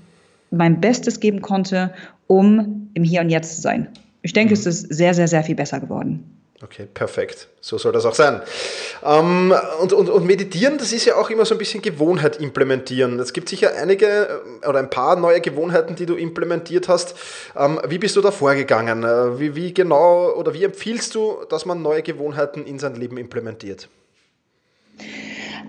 mein 0.50 0.80
Bestes 0.80 1.20
geben 1.20 1.42
konnte, 1.42 1.92
um 2.26 2.90
im 2.94 3.02
Hier 3.02 3.20
und 3.20 3.30
Jetzt 3.30 3.56
zu 3.56 3.60
sein. 3.62 3.88
Ich 4.22 4.32
denke, 4.32 4.54
mhm. 4.54 4.60
es 4.60 4.66
ist 4.66 4.94
sehr, 4.94 5.14
sehr, 5.14 5.28
sehr 5.28 5.42
viel 5.42 5.54
besser 5.56 5.80
geworden. 5.80 6.39
Okay, 6.62 6.86
perfekt. 6.92 7.48
So 7.62 7.78
soll 7.78 7.92
das 7.92 8.04
auch 8.04 8.14
sein. 8.14 8.42
Ähm, 9.02 9.54
und, 9.80 9.94
und, 9.94 10.10
und 10.10 10.26
meditieren, 10.26 10.76
das 10.76 10.92
ist 10.92 11.06
ja 11.06 11.16
auch 11.16 11.30
immer 11.30 11.46
so 11.46 11.54
ein 11.54 11.58
bisschen 11.58 11.80
Gewohnheit 11.80 12.36
implementieren. 12.36 13.18
Es 13.18 13.32
gibt 13.32 13.48
sicher 13.48 13.72
einige 13.80 14.42
äh, 14.62 14.68
oder 14.68 14.78
ein 14.78 14.90
paar 14.90 15.16
neue 15.16 15.40
Gewohnheiten, 15.40 15.96
die 15.96 16.04
du 16.04 16.16
implementiert 16.16 16.88
hast. 16.88 17.14
Ähm, 17.56 17.80
wie 17.88 17.96
bist 17.96 18.16
du 18.16 18.20
da 18.20 18.30
vorgegangen? 18.30 19.04
Äh, 19.04 19.40
wie, 19.40 19.54
wie 19.54 19.72
genau 19.72 20.34
oder 20.34 20.52
wie 20.52 20.64
empfiehlst 20.64 21.14
du, 21.14 21.38
dass 21.48 21.64
man 21.64 21.80
neue 21.80 22.02
Gewohnheiten 22.02 22.66
in 22.66 22.78
sein 22.78 22.94
Leben 22.94 23.16
implementiert? 23.16 23.88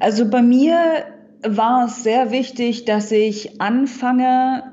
Also 0.02 0.26
bei 0.26 0.42
mir 0.42 1.06
war 1.42 1.86
es 1.86 2.04
sehr 2.04 2.32
wichtig, 2.32 2.84
dass 2.84 3.12
ich 3.12 3.62
anfange, 3.62 4.64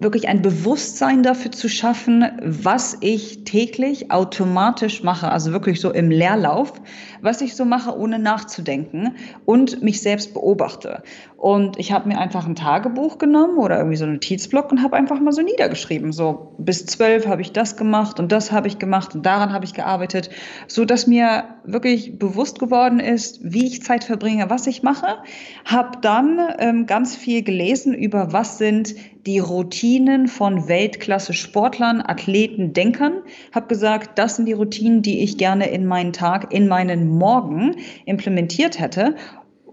wirklich 0.00 0.28
ein 0.28 0.42
Bewusstsein 0.42 1.22
dafür 1.22 1.52
zu 1.52 1.68
schaffen, 1.68 2.24
was 2.42 2.96
ich 3.00 3.44
täglich 3.44 4.10
automatisch 4.10 5.02
mache, 5.02 5.30
also 5.30 5.52
wirklich 5.52 5.80
so 5.80 5.92
im 5.92 6.10
Leerlauf, 6.10 6.72
was 7.20 7.42
ich 7.42 7.54
so 7.54 7.64
mache, 7.66 7.96
ohne 7.96 8.18
nachzudenken 8.18 9.16
und 9.44 9.82
mich 9.82 10.00
selbst 10.00 10.32
beobachte. 10.32 11.02
Und 11.40 11.78
ich 11.78 11.90
habe 11.90 12.06
mir 12.06 12.18
einfach 12.18 12.46
ein 12.46 12.54
Tagebuch 12.54 13.16
genommen 13.16 13.56
oder 13.56 13.78
irgendwie 13.78 13.96
so 13.96 14.04
einen 14.04 14.12
Notizblock 14.12 14.70
und 14.70 14.82
habe 14.82 14.94
einfach 14.94 15.20
mal 15.20 15.32
so 15.32 15.40
niedergeschrieben. 15.40 16.12
So 16.12 16.52
bis 16.58 16.84
zwölf 16.84 17.26
habe 17.26 17.40
ich 17.40 17.52
das 17.52 17.78
gemacht 17.78 18.20
und 18.20 18.30
das 18.30 18.52
habe 18.52 18.68
ich 18.68 18.78
gemacht 18.78 19.14
und 19.14 19.24
daran 19.24 19.50
habe 19.50 19.64
ich 19.64 19.72
gearbeitet, 19.72 20.28
so 20.66 20.84
dass 20.84 21.06
mir 21.06 21.44
wirklich 21.64 22.18
bewusst 22.18 22.58
geworden 22.58 23.00
ist, 23.00 23.40
wie 23.42 23.66
ich 23.66 23.82
Zeit 23.82 24.04
verbringe, 24.04 24.50
was 24.50 24.66
ich 24.66 24.82
mache. 24.82 25.16
Habe 25.64 25.96
dann 26.02 26.38
ähm, 26.58 26.84
ganz 26.84 27.16
viel 27.16 27.42
gelesen 27.42 27.94
über 27.94 28.34
was 28.34 28.58
sind 28.58 28.94
die 29.26 29.38
Routinen 29.38 30.28
von 30.28 30.68
Weltklasse-Sportlern, 30.68 32.02
Athleten, 32.02 32.74
Denkern. 32.74 33.22
Habe 33.54 33.66
gesagt, 33.66 34.18
das 34.18 34.36
sind 34.36 34.44
die 34.46 34.52
Routinen, 34.52 35.00
die 35.00 35.22
ich 35.22 35.38
gerne 35.38 35.70
in 35.70 35.86
meinen 35.86 36.12
Tag, 36.12 36.52
in 36.52 36.68
meinen 36.68 37.08
Morgen 37.08 37.76
implementiert 38.04 38.78
hätte 38.78 39.14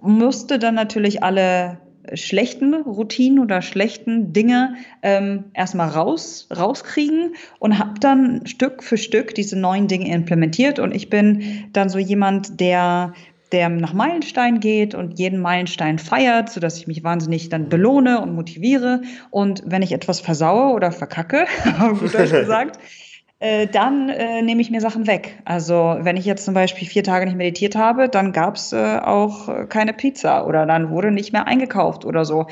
musste 0.07 0.59
dann 0.59 0.75
natürlich 0.75 1.23
alle 1.23 1.79
schlechten 2.13 2.73
Routinen 2.73 3.39
oder 3.39 3.61
schlechten 3.61 4.33
Dinge 4.33 4.75
ähm, 5.01 5.45
erstmal 5.53 5.89
raus, 5.89 6.47
rauskriegen 6.55 7.35
und 7.59 7.79
habe 7.79 7.99
dann 7.99 8.45
Stück 8.45 8.83
für 8.83 8.97
Stück 8.97 9.35
diese 9.35 9.57
neuen 9.57 9.87
Dinge 9.87 10.13
implementiert. 10.13 10.79
Und 10.79 10.95
ich 10.95 11.09
bin 11.09 11.69
dann 11.73 11.89
so 11.89 11.99
jemand, 11.99 12.59
der 12.59 13.13
der 13.53 13.69
nach 13.69 13.93
Meilenstein 13.93 14.59
geht 14.59 14.93
und 14.93 15.17
jeden 15.17 15.39
Meilenstein 15.39 15.99
feiert, 15.99 16.49
sodass 16.49 16.77
ich 16.77 16.85
mich 16.85 17.05
wahnsinnig 17.05 17.47
dann 17.47 17.69
belohne 17.69 18.19
und 18.19 18.35
motiviere. 18.35 19.01
Und 19.29 19.63
wenn 19.65 19.81
ich 19.81 19.93
etwas 19.93 20.19
versaue 20.19 20.73
oder 20.73 20.91
verkacke, 20.91 21.45
gut 21.99 22.11
gesagt, 22.11 22.77
äh, 23.39 23.67
dann 23.67 24.09
äh, 24.09 24.41
nehme 24.41 24.61
ich 24.61 24.71
mir 24.71 24.81
Sachen 24.81 25.05
weg. 25.05 25.39
Also 25.45 25.97
wenn 25.99 26.17
ich 26.17 26.25
jetzt 26.25 26.45
zum 26.45 26.53
Beispiel 26.53 26.87
vier 26.87 27.03
Tage 27.03 27.25
nicht 27.25 27.37
meditiert 27.37 27.75
habe, 27.75 28.09
dann 28.09 28.31
gab 28.31 28.55
es 28.55 28.73
äh, 28.73 28.97
auch 28.97 29.47
äh, 29.47 29.65
keine 29.65 29.93
Pizza 29.93 30.47
oder 30.47 30.65
dann 30.65 30.89
wurde 30.89 31.11
nicht 31.11 31.33
mehr 31.33 31.45
eingekauft 31.47 32.05
oder 32.05 32.25
so 32.25 32.47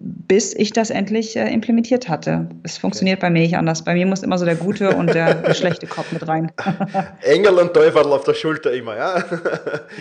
bis 0.00 0.54
ich 0.54 0.72
das 0.72 0.90
endlich 0.90 1.36
äh, 1.36 1.52
implementiert 1.52 2.08
hatte. 2.08 2.48
Es 2.62 2.78
funktioniert 2.78 3.18
bei 3.18 3.30
mir 3.30 3.40
nicht 3.40 3.56
anders. 3.56 3.82
Bei 3.82 3.94
mir 3.94 4.06
muss 4.06 4.22
immer 4.22 4.38
so 4.38 4.44
der 4.44 4.54
gute 4.54 4.90
und 4.90 5.12
der, 5.12 5.34
der 5.42 5.54
schlechte 5.54 5.86
Kopf 5.86 6.12
mit 6.12 6.26
rein. 6.28 6.52
Engel 7.22 7.54
und 7.54 7.74
Teufel 7.74 8.04
auf 8.04 8.24
der 8.24 8.34
Schulter 8.34 8.72
immer, 8.72 8.96
ja. 8.96 9.16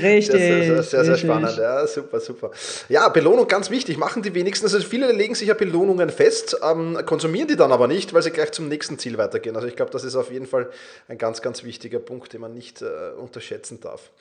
Richtig. 0.01 0.35
Sehr, 0.35 0.63
sehr, 0.63 0.83
sehr, 0.83 0.83
sehr 0.83 1.13
richtig. 1.13 1.21
spannend, 1.21 1.57
ja, 1.57 1.87
super, 1.87 2.19
super. 2.19 2.51
Ja, 2.89 3.09
Belohnung 3.09 3.47
ganz 3.47 3.71
wichtig, 3.71 3.97
machen 3.97 4.21
die 4.21 4.35
wenigsten. 4.35 4.65
Also 4.65 4.79
viele 4.79 5.11
legen 5.11 5.33
sich 5.33 5.47
ja 5.47 5.55
Belohnungen 5.55 6.09
fest, 6.09 6.57
ähm, 6.63 6.99
konsumieren 7.05 7.47
die 7.47 7.55
dann 7.55 7.71
aber 7.71 7.87
nicht, 7.87 8.13
weil 8.13 8.21
sie 8.21 8.31
gleich 8.31 8.51
zum 8.51 8.67
nächsten 8.67 8.99
Ziel 8.99 9.17
weitergehen. 9.17 9.55
Also 9.55 9.67
ich 9.67 9.75
glaube, 9.75 9.91
das 9.91 10.03
ist 10.03 10.15
auf 10.15 10.31
jeden 10.31 10.45
Fall 10.45 10.69
ein 11.07 11.17
ganz, 11.17 11.41
ganz 11.41 11.63
wichtiger 11.63 11.99
Punkt, 11.99 12.33
den 12.33 12.41
man 12.41 12.53
nicht 12.53 12.81
äh, 12.81 12.85
unterschätzen 13.19 13.79
darf. 13.81 14.11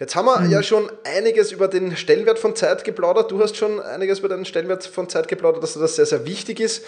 Jetzt 0.00 0.16
haben 0.16 0.26
wir 0.26 0.40
mhm. 0.40 0.50
ja 0.50 0.62
schon 0.62 0.90
einiges 1.04 1.52
über 1.52 1.68
den 1.68 1.96
Stellenwert 1.96 2.38
von 2.38 2.56
Zeit 2.56 2.82
geplaudert. 2.84 3.30
Du 3.30 3.40
hast 3.40 3.56
schon 3.56 3.80
einiges 3.80 4.18
über 4.18 4.28
den 4.28 4.44
Stellenwert 4.44 4.84
von 4.86 5.08
Zeit 5.08 5.19
geplaudert, 5.28 5.62
dass 5.62 5.74
das 5.74 5.96
sehr, 5.96 6.06
sehr 6.06 6.26
wichtig 6.26 6.60
ist. 6.60 6.84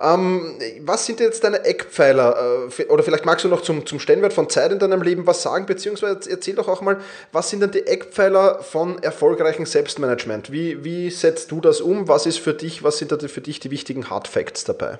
Ähm, 0.00 0.58
was 0.80 1.06
sind 1.06 1.20
jetzt 1.20 1.44
deine 1.44 1.64
Eckpfeiler? 1.64 2.68
Äh, 2.78 2.84
oder 2.84 3.02
vielleicht 3.02 3.24
magst 3.24 3.44
du 3.44 3.48
noch 3.48 3.62
zum, 3.62 3.86
zum 3.86 4.00
Stellenwert 4.00 4.32
von 4.32 4.48
Zeit 4.48 4.72
in 4.72 4.78
deinem 4.78 5.02
Leben 5.02 5.26
was 5.26 5.42
sagen, 5.42 5.66
beziehungsweise 5.66 6.30
erzähl 6.30 6.54
doch 6.54 6.68
auch 6.68 6.80
mal, 6.80 6.98
was 7.32 7.50
sind 7.50 7.60
denn 7.60 7.70
die 7.70 7.86
Eckpfeiler 7.86 8.62
von 8.62 9.02
erfolgreichem 9.02 9.66
Selbstmanagement? 9.66 10.52
Wie, 10.52 10.84
wie 10.84 11.10
setzt 11.10 11.50
du 11.50 11.60
das 11.60 11.80
um? 11.80 12.08
Was 12.08 12.26
ist 12.26 12.38
für 12.38 12.54
dich, 12.54 12.82
was 12.82 12.98
sind 12.98 13.12
da 13.12 13.18
für 13.18 13.40
dich 13.40 13.60
die 13.60 13.70
wichtigen 13.70 14.10
Hard 14.10 14.28
Facts 14.28 14.64
dabei? 14.64 14.98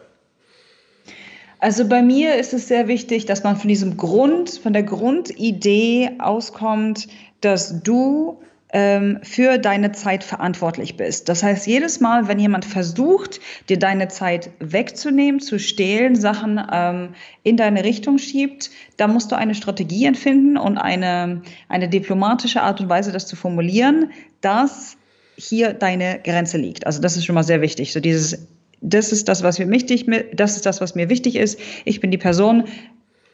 Also 1.63 1.87
bei 1.87 2.03
mir 2.03 2.35
ist 2.39 2.53
es 2.53 2.67
sehr 2.67 2.89
wichtig, 2.89 3.25
dass 3.25 3.45
man 3.45 3.57
von 3.57 3.69
diesem 3.69 3.97
Grund, 3.97 4.51
von 4.51 4.73
der 4.73 4.83
Grundidee 4.83 6.11
auskommt, 6.19 7.07
dass 7.41 7.85
du 7.85 8.43
ähm, 8.73 9.19
für 9.23 9.59
deine 9.59 9.93
Zeit 9.93 10.25
verantwortlich 10.25 10.97
bist. 10.97 11.29
Das 11.29 11.43
heißt, 11.43 11.67
jedes 11.67 12.01
Mal, 12.01 12.27
wenn 12.29 12.39
jemand 12.39 12.65
versucht, 12.65 13.41
dir 13.69 13.79
deine 13.79 14.09
Zeit 14.09 14.51
wegzunehmen, 14.61 15.41
zu 15.41 15.59
stehlen, 15.59 16.15
Sachen 16.15 16.61
ähm, 16.73 17.11
in 17.43 17.57
deine 17.57 17.85
Richtung 17.85 18.19
schiebt, 18.19 18.71
da 18.97 19.09
musst 19.09 19.31
du 19.31 19.37
eine 19.37 19.55
Strategie 19.55 20.07
empfinden 20.07 20.57
und 20.57 20.79
eine, 20.79 21.43
eine 21.69 21.89
diplomatische 21.89 22.63
Art 22.63 22.81
und 22.81 22.89
Weise, 22.89 23.13
das 23.13 23.27
zu 23.27 23.37
formulieren, 23.37 24.11
dass 24.41 24.97
hier 25.37 25.75
deine 25.75 26.21
Grenze 26.23 26.57
liegt. 26.59 26.87
Also 26.87 27.01
das 27.01 27.17
ist 27.17 27.25
schon 27.25 27.35
mal 27.35 27.43
sehr 27.43 27.61
wichtig. 27.61 27.93
So 27.93 28.01
dieses 28.01 28.47
das 28.85 29.13
ist 29.13 29.29
das, 29.29 29.45
was 29.45 29.61
mir 29.61 29.71
wichtig, 29.71 30.07
das 30.35 30.57
ist 30.57 30.67
das, 30.67 30.81
was 30.81 30.97
mir 30.97 31.09
wichtig 31.09 31.37
ist. 31.37 31.59
Ich 31.85 32.01
bin 32.01 32.11
die 32.11 32.19
Person, 32.19 32.65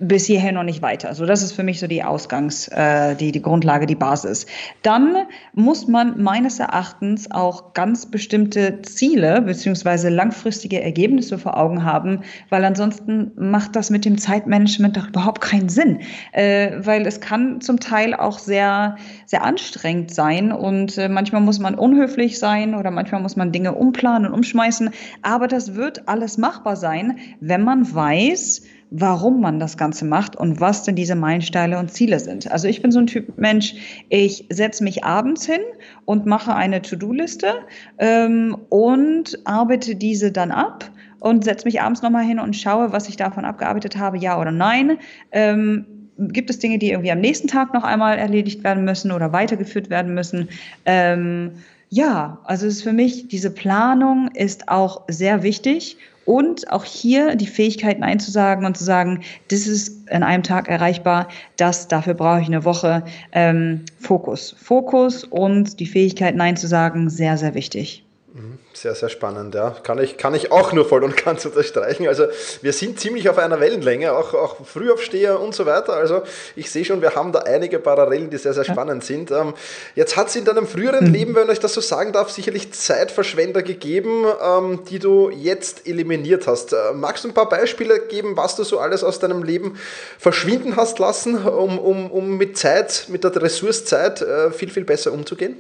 bis 0.01 0.27
hierher 0.27 0.53
noch 0.53 0.63
nicht 0.63 0.81
weiter. 0.81 1.15
So, 1.15 1.27
das 1.27 1.43
ist 1.43 1.53
für 1.53 1.65
mich 1.65 1.81
so 1.81 1.87
die 1.87 2.05
Ausgangs, 2.05 2.69
äh, 2.69 3.17
die, 3.17 3.33
die 3.33 3.43
Grundlage, 3.43 3.87
die 3.87 3.97
Basis. 3.97 4.47
Dann 4.83 5.27
muss 5.55 5.89
man 5.89 6.23
meines 6.23 6.61
Erachtens 6.61 7.31
auch 7.31 7.73
ganz 7.73 8.07
bestimmte 8.07 8.83
Ziele 8.83 9.43
beziehungsweise 9.43 10.09
langfristige 10.09 10.81
Ergebnisse 10.83 11.39
vor 11.39 11.57
Augen 11.57 11.85
haben, 11.85 12.23
weil 12.49 12.65
ansonsten 12.65 13.33
macht 13.37 13.75
das 13.75 13.91
mit 13.91 14.05
dem 14.05 14.19
Zeitmanagement 14.19 14.97
doch 14.97 15.09
überhaupt 15.09 15.41
keinen 15.41 15.69
Sinn. 15.69 16.01
Äh, 16.33 16.73
weil 16.79 17.07
es 17.07 17.21
kann 17.21 17.61
zum 17.61 17.81
Teil 17.81 18.15
auch 18.15 18.39
sehr, 18.39 18.97
sehr 19.27 19.43
anstrengend 19.43 20.15
sein 20.15 20.53
und 20.53 20.97
äh, 20.97 21.09
manchmal 21.09 21.41
muss 21.41 21.59
man 21.59 21.75
unhöflich 21.75 22.39
sein 22.39 22.75
oder 22.75 22.91
manchmal 22.91 23.21
muss 23.21 23.37
man 23.37 23.51
Dinge 23.51 23.75
umplanen 23.75 24.29
und 24.29 24.35
umschmeißen. 24.35 24.91
Aber 25.23 25.49
das 25.49 25.75
wird 25.75 26.09
alles 26.09 26.39
machbar 26.39 26.77
sein, 26.77 27.19
wenn 27.41 27.65
man 27.65 27.93
weiß, 27.93 28.63
warum 28.91 29.41
man 29.41 29.59
das 29.59 29.77
Ganze 29.77 30.05
macht 30.05 30.37
und 30.37 30.61
was 30.61 30.85
denn 30.85 30.97
diese 30.97 31.15
Meilensteine 31.15 31.79
und 31.79 31.93
Ziele 31.93 32.19
sind. 32.21 32.51
Also 32.51 32.69
ich 32.69 32.81
bin 32.81 32.91
so 32.91 32.99
ein 32.99 33.07
Typ 33.07 33.39
Mensch, 33.39 33.75
ich 34.09 34.47
setze 34.49 34.83
mich 34.83 35.05
abends 35.05 35.45
hin 35.45 35.61
und 36.05 36.27
mache 36.27 36.55
eine 36.55 36.81
To-Do-Liste 36.81 37.55
ähm, 37.99 38.57
und 38.71 39.39
arbeite 39.45 39.95
diese 39.95 40.33
dann 40.33 40.51
ab 40.51 40.91
und 41.21 41.45
setze 41.45 41.67
mich 41.67 41.81
abends 41.81 42.03
nochmal 42.03 42.25
hin 42.25 42.39
und 42.39 42.57
schaue, 42.57 42.93
was 42.93 43.09
ich 43.09 43.17
davon 43.17 43.45
abgearbeitet 43.45 43.97
habe, 43.97 44.19
ja 44.19 44.41
oder 44.41 44.53
nein. 44.53 44.99
Ähm, 45.33 45.85
gibt 46.19 46.51
es 46.51 46.59
Dinge, 46.59 46.79
die 46.79 46.91
irgendwie 46.91 47.13
am 47.13 47.21
nächsten 47.21 47.49
Tag 47.49 47.75
noch 47.75 47.85
einmal 47.85 48.19
erledigt 48.19 48.65
werden 48.65 48.85
müssen 48.85 49.13
oder 49.13 49.33
weitergeführt 49.33 49.91
werden 49.91 50.15
müssen? 50.15 50.49
Ähm, 50.85 51.53
ja, 51.91 52.39
also 52.45 52.67
es 52.67 52.77
ist 52.77 52.83
für 52.83 52.93
mich, 52.93 53.29
diese 53.29 53.51
Planung 53.51 54.29
ist 54.35 54.69
auch 54.69 55.03
sehr 55.09 55.43
wichtig 55.43 55.97
und 56.29 56.71
auch 56.71 56.85
hier 56.85 57.37
die 57.37 57.47
Fähigkeit 57.47 57.99
Nein 57.99 58.21
zu 58.21 58.31
sagen 58.31 58.67
und 58.67 58.77
zu 58.77 58.85
sagen, 58.85 59.23
das 59.49 59.67
ist 59.67 60.13
an 60.13 60.23
einem 60.23 60.43
Tag 60.43 60.69
erreichbar, 60.69 61.29
das, 61.57 61.89
dafür 61.89 62.13
brauche 62.13 62.43
ich 62.43 62.49
eine 62.49 62.67
Woche. 62.67 63.03
Ähm, 63.33 63.87
Fokus. 63.99 64.55
Fokus 64.59 65.25
und 65.25 65.81
die 65.81 65.87
Fähigkeit 65.87 66.37
Nein 66.37 66.59
zu 66.59 66.67
sagen, 66.67 67.09
sehr, 67.09 67.39
sehr 67.39 67.55
wichtig. 67.55 68.05
Mhm. 68.35 68.59
Sehr, 68.75 68.95
sehr 68.95 69.09
spannend, 69.09 69.55
ja. 69.55 69.71
Kann 69.83 69.99
ich, 69.99 70.19
kann 70.19 70.35
ich 70.35 70.53
auch 70.53 70.73
nur 70.73 70.85
voll 70.85 71.03
und 71.03 71.17
ganz 71.25 71.47
unterstreichen. 71.47 72.07
Also 72.07 72.27
wir 72.61 72.75
sind 72.75 73.01
ziemlich 73.01 73.29
auf 73.31 73.39
einer 73.39 73.59
Wellenlänge, 73.59 74.13
auch, 74.13 74.35
auch 74.35 74.67
Frühaufsteher 74.67 75.41
und 75.41 75.55
so 75.55 75.65
weiter. 75.65 75.95
Also 75.95 76.23
ich 76.55 76.71
sehe 76.71 76.85
schon, 76.85 77.01
wir 77.01 77.15
haben 77.15 77.33
da 77.33 77.41
einige 77.41 77.79
Parallelen, 77.79 78.29
die 78.29 78.37
sehr, 78.37 78.53
sehr 78.53 78.65
spannend 78.65 79.03
sind. 79.03 79.31
Ähm, 79.31 79.55
jetzt 79.95 80.17
hat 80.17 80.29
es 80.29 80.37
in 80.37 80.45
deinem 80.45 80.67
früheren 80.67 81.07
mhm. 81.07 81.13
Leben, 81.13 81.35
wenn 81.35 81.49
ich 81.49 81.59
das 81.59 81.73
so 81.73 81.81
sagen 81.81 82.13
darf, 82.13 82.31
sicherlich 82.31 82.71
Zeitverschwender 82.73 83.63
gegeben, 83.63 84.27
ähm, 84.43 84.85
die 84.91 84.99
du 84.99 85.31
jetzt 85.31 85.87
eliminiert 85.87 86.47
hast. 86.47 86.75
Äh, 86.75 86.93
magst 86.95 87.25
du 87.25 87.29
ein 87.29 87.35
paar 87.35 87.49
Beispiele 87.49 87.99
geben, 87.99 88.37
was 88.37 88.57
du 88.57 88.63
so 88.63 88.79
alles 88.79 89.03
aus 89.03 89.19
deinem 89.19 89.43
Leben 89.43 89.79
verschwinden 90.19 90.77
hast 90.77 90.99
lassen, 90.99 91.47
um, 91.47 91.79
um, 91.79 92.11
um 92.11 92.37
mit 92.37 92.59
Zeit, 92.59 93.07
mit 93.09 93.25
der 93.25 93.35
Ressource 93.41 93.87
Zeit 93.87 94.21
äh, 94.21 94.51
viel, 94.51 94.69
viel 94.69 94.85
besser 94.85 95.13
umzugehen? 95.13 95.57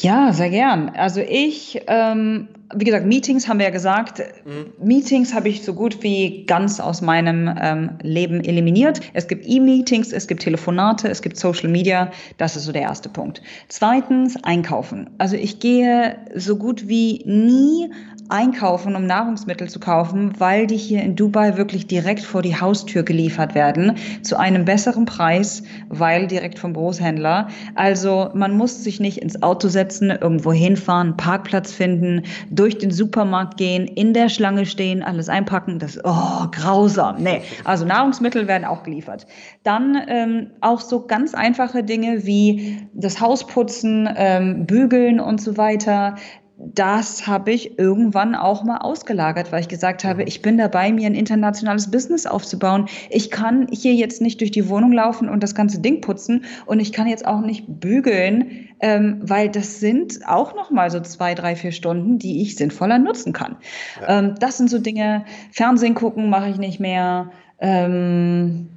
Ja, 0.00 0.32
sehr 0.32 0.50
gern. 0.50 0.90
Also 0.90 1.20
ich, 1.20 1.82
ähm, 1.88 2.48
wie 2.74 2.84
gesagt, 2.84 3.04
Meetings 3.06 3.48
haben 3.48 3.58
wir 3.58 3.66
ja 3.66 3.72
gesagt. 3.72 4.22
Mhm. 4.44 4.86
Meetings 4.86 5.34
habe 5.34 5.48
ich 5.48 5.64
so 5.64 5.74
gut 5.74 6.02
wie 6.04 6.44
ganz 6.46 6.78
aus 6.78 7.02
meinem 7.02 7.52
ähm, 7.60 7.90
Leben 8.02 8.44
eliminiert. 8.44 9.00
Es 9.12 9.26
gibt 9.26 9.44
E-Meetings, 9.48 10.12
es 10.12 10.28
gibt 10.28 10.42
Telefonate, 10.42 11.08
es 11.08 11.20
gibt 11.20 11.36
Social 11.36 11.68
Media. 11.68 12.12
Das 12.36 12.54
ist 12.54 12.64
so 12.64 12.72
der 12.72 12.82
erste 12.82 13.08
Punkt. 13.08 13.42
Zweitens, 13.68 14.36
einkaufen. 14.44 15.10
Also 15.18 15.34
ich 15.34 15.58
gehe 15.58 16.16
so 16.34 16.56
gut 16.56 16.86
wie 16.86 17.24
nie 17.24 17.90
einkaufen, 18.28 18.94
um 18.96 19.06
Nahrungsmittel 19.06 19.68
zu 19.68 19.80
kaufen, 19.80 20.38
weil 20.38 20.66
die 20.66 20.76
hier 20.76 21.02
in 21.02 21.16
Dubai 21.16 21.56
wirklich 21.56 21.86
direkt 21.86 22.20
vor 22.20 22.42
die 22.42 22.60
Haustür 22.60 23.02
geliefert 23.02 23.54
werden, 23.54 23.96
zu 24.22 24.38
einem 24.38 24.64
besseren 24.64 25.06
Preis, 25.06 25.62
weil 25.88 26.26
direkt 26.26 26.58
vom 26.58 26.74
Großhändler. 26.74 27.48
Also 27.74 28.30
man 28.34 28.56
muss 28.56 28.84
sich 28.84 29.00
nicht 29.00 29.18
ins 29.18 29.42
Auto 29.42 29.68
setzen, 29.68 30.10
irgendwo 30.10 30.52
hinfahren, 30.52 31.16
Parkplatz 31.16 31.72
finden, 31.72 32.22
durch 32.50 32.78
den 32.78 32.90
Supermarkt 32.90 33.56
gehen, 33.56 33.86
in 33.86 34.12
der 34.12 34.28
Schlange 34.28 34.66
stehen, 34.66 35.02
alles 35.02 35.28
einpacken. 35.28 35.78
Das 35.78 35.98
oh 36.04 36.46
grausam. 36.50 37.22
Nee, 37.22 37.42
also 37.64 37.84
Nahrungsmittel 37.84 38.46
werden 38.46 38.64
auch 38.64 38.82
geliefert. 38.82 39.26
Dann 39.62 39.96
ähm, 40.06 40.50
auch 40.60 40.80
so 40.80 41.06
ganz 41.06 41.34
einfache 41.34 41.82
Dinge 41.82 42.26
wie 42.26 42.88
das 42.92 43.20
Haus 43.20 43.46
putzen, 43.46 44.08
ähm, 44.16 44.66
bügeln 44.66 45.20
und 45.20 45.40
so 45.40 45.56
weiter 45.56 46.16
das 46.60 47.28
habe 47.28 47.52
ich 47.52 47.78
irgendwann 47.78 48.34
auch 48.34 48.64
mal 48.64 48.78
ausgelagert, 48.78 49.52
weil 49.52 49.60
ich 49.60 49.68
gesagt 49.68 50.02
habe, 50.02 50.24
ich 50.24 50.42
bin 50.42 50.58
dabei, 50.58 50.92
mir 50.92 51.06
ein 51.06 51.14
internationales 51.14 51.88
Business 51.88 52.26
aufzubauen. 52.26 52.86
Ich 53.10 53.30
kann 53.30 53.68
hier 53.70 53.94
jetzt 53.94 54.20
nicht 54.20 54.40
durch 54.40 54.50
die 54.50 54.68
Wohnung 54.68 54.90
laufen 54.92 55.28
und 55.28 55.44
das 55.44 55.54
ganze 55.54 55.78
Ding 55.78 56.00
putzen 56.00 56.44
und 56.66 56.80
ich 56.80 56.92
kann 56.92 57.06
jetzt 57.06 57.24
auch 57.24 57.42
nicht 57.42 57.64
bügeln, 57.68 58.68
ähm, 58.80 59.20
weil 59.22 59.48
das 59.48 59.78
sind 59.78 60.26
auch 60.26 60.56
noch 60.56 60.72
mal 60.72 60.90
so 60.90 60.98
zwei, 60.98 61.36
drei, 61.36 61.54
vier 61.54 61.70
Stunden, 61.70 62.18
die 62.18 62.42
ich 62.42 62.56
sinnvoller 62.56 62.98
nutzen 62.98 63.32
kann. 63.32 63.56
Ja. 64.00 64.18
Ähm, 64.18 64.34
das 64.40 64.56
sind 64.56 64.68
so 64.68 64.80
Dinge. 64.80 65.24
Fernsehen 65.52 65.94
gucken 65.94 66.28
mache 66.28 66.48
ich 66.48 66.58
nicht 66.58 66.80
mehr. 66.80 67.30
Ähm, 67.60 68.70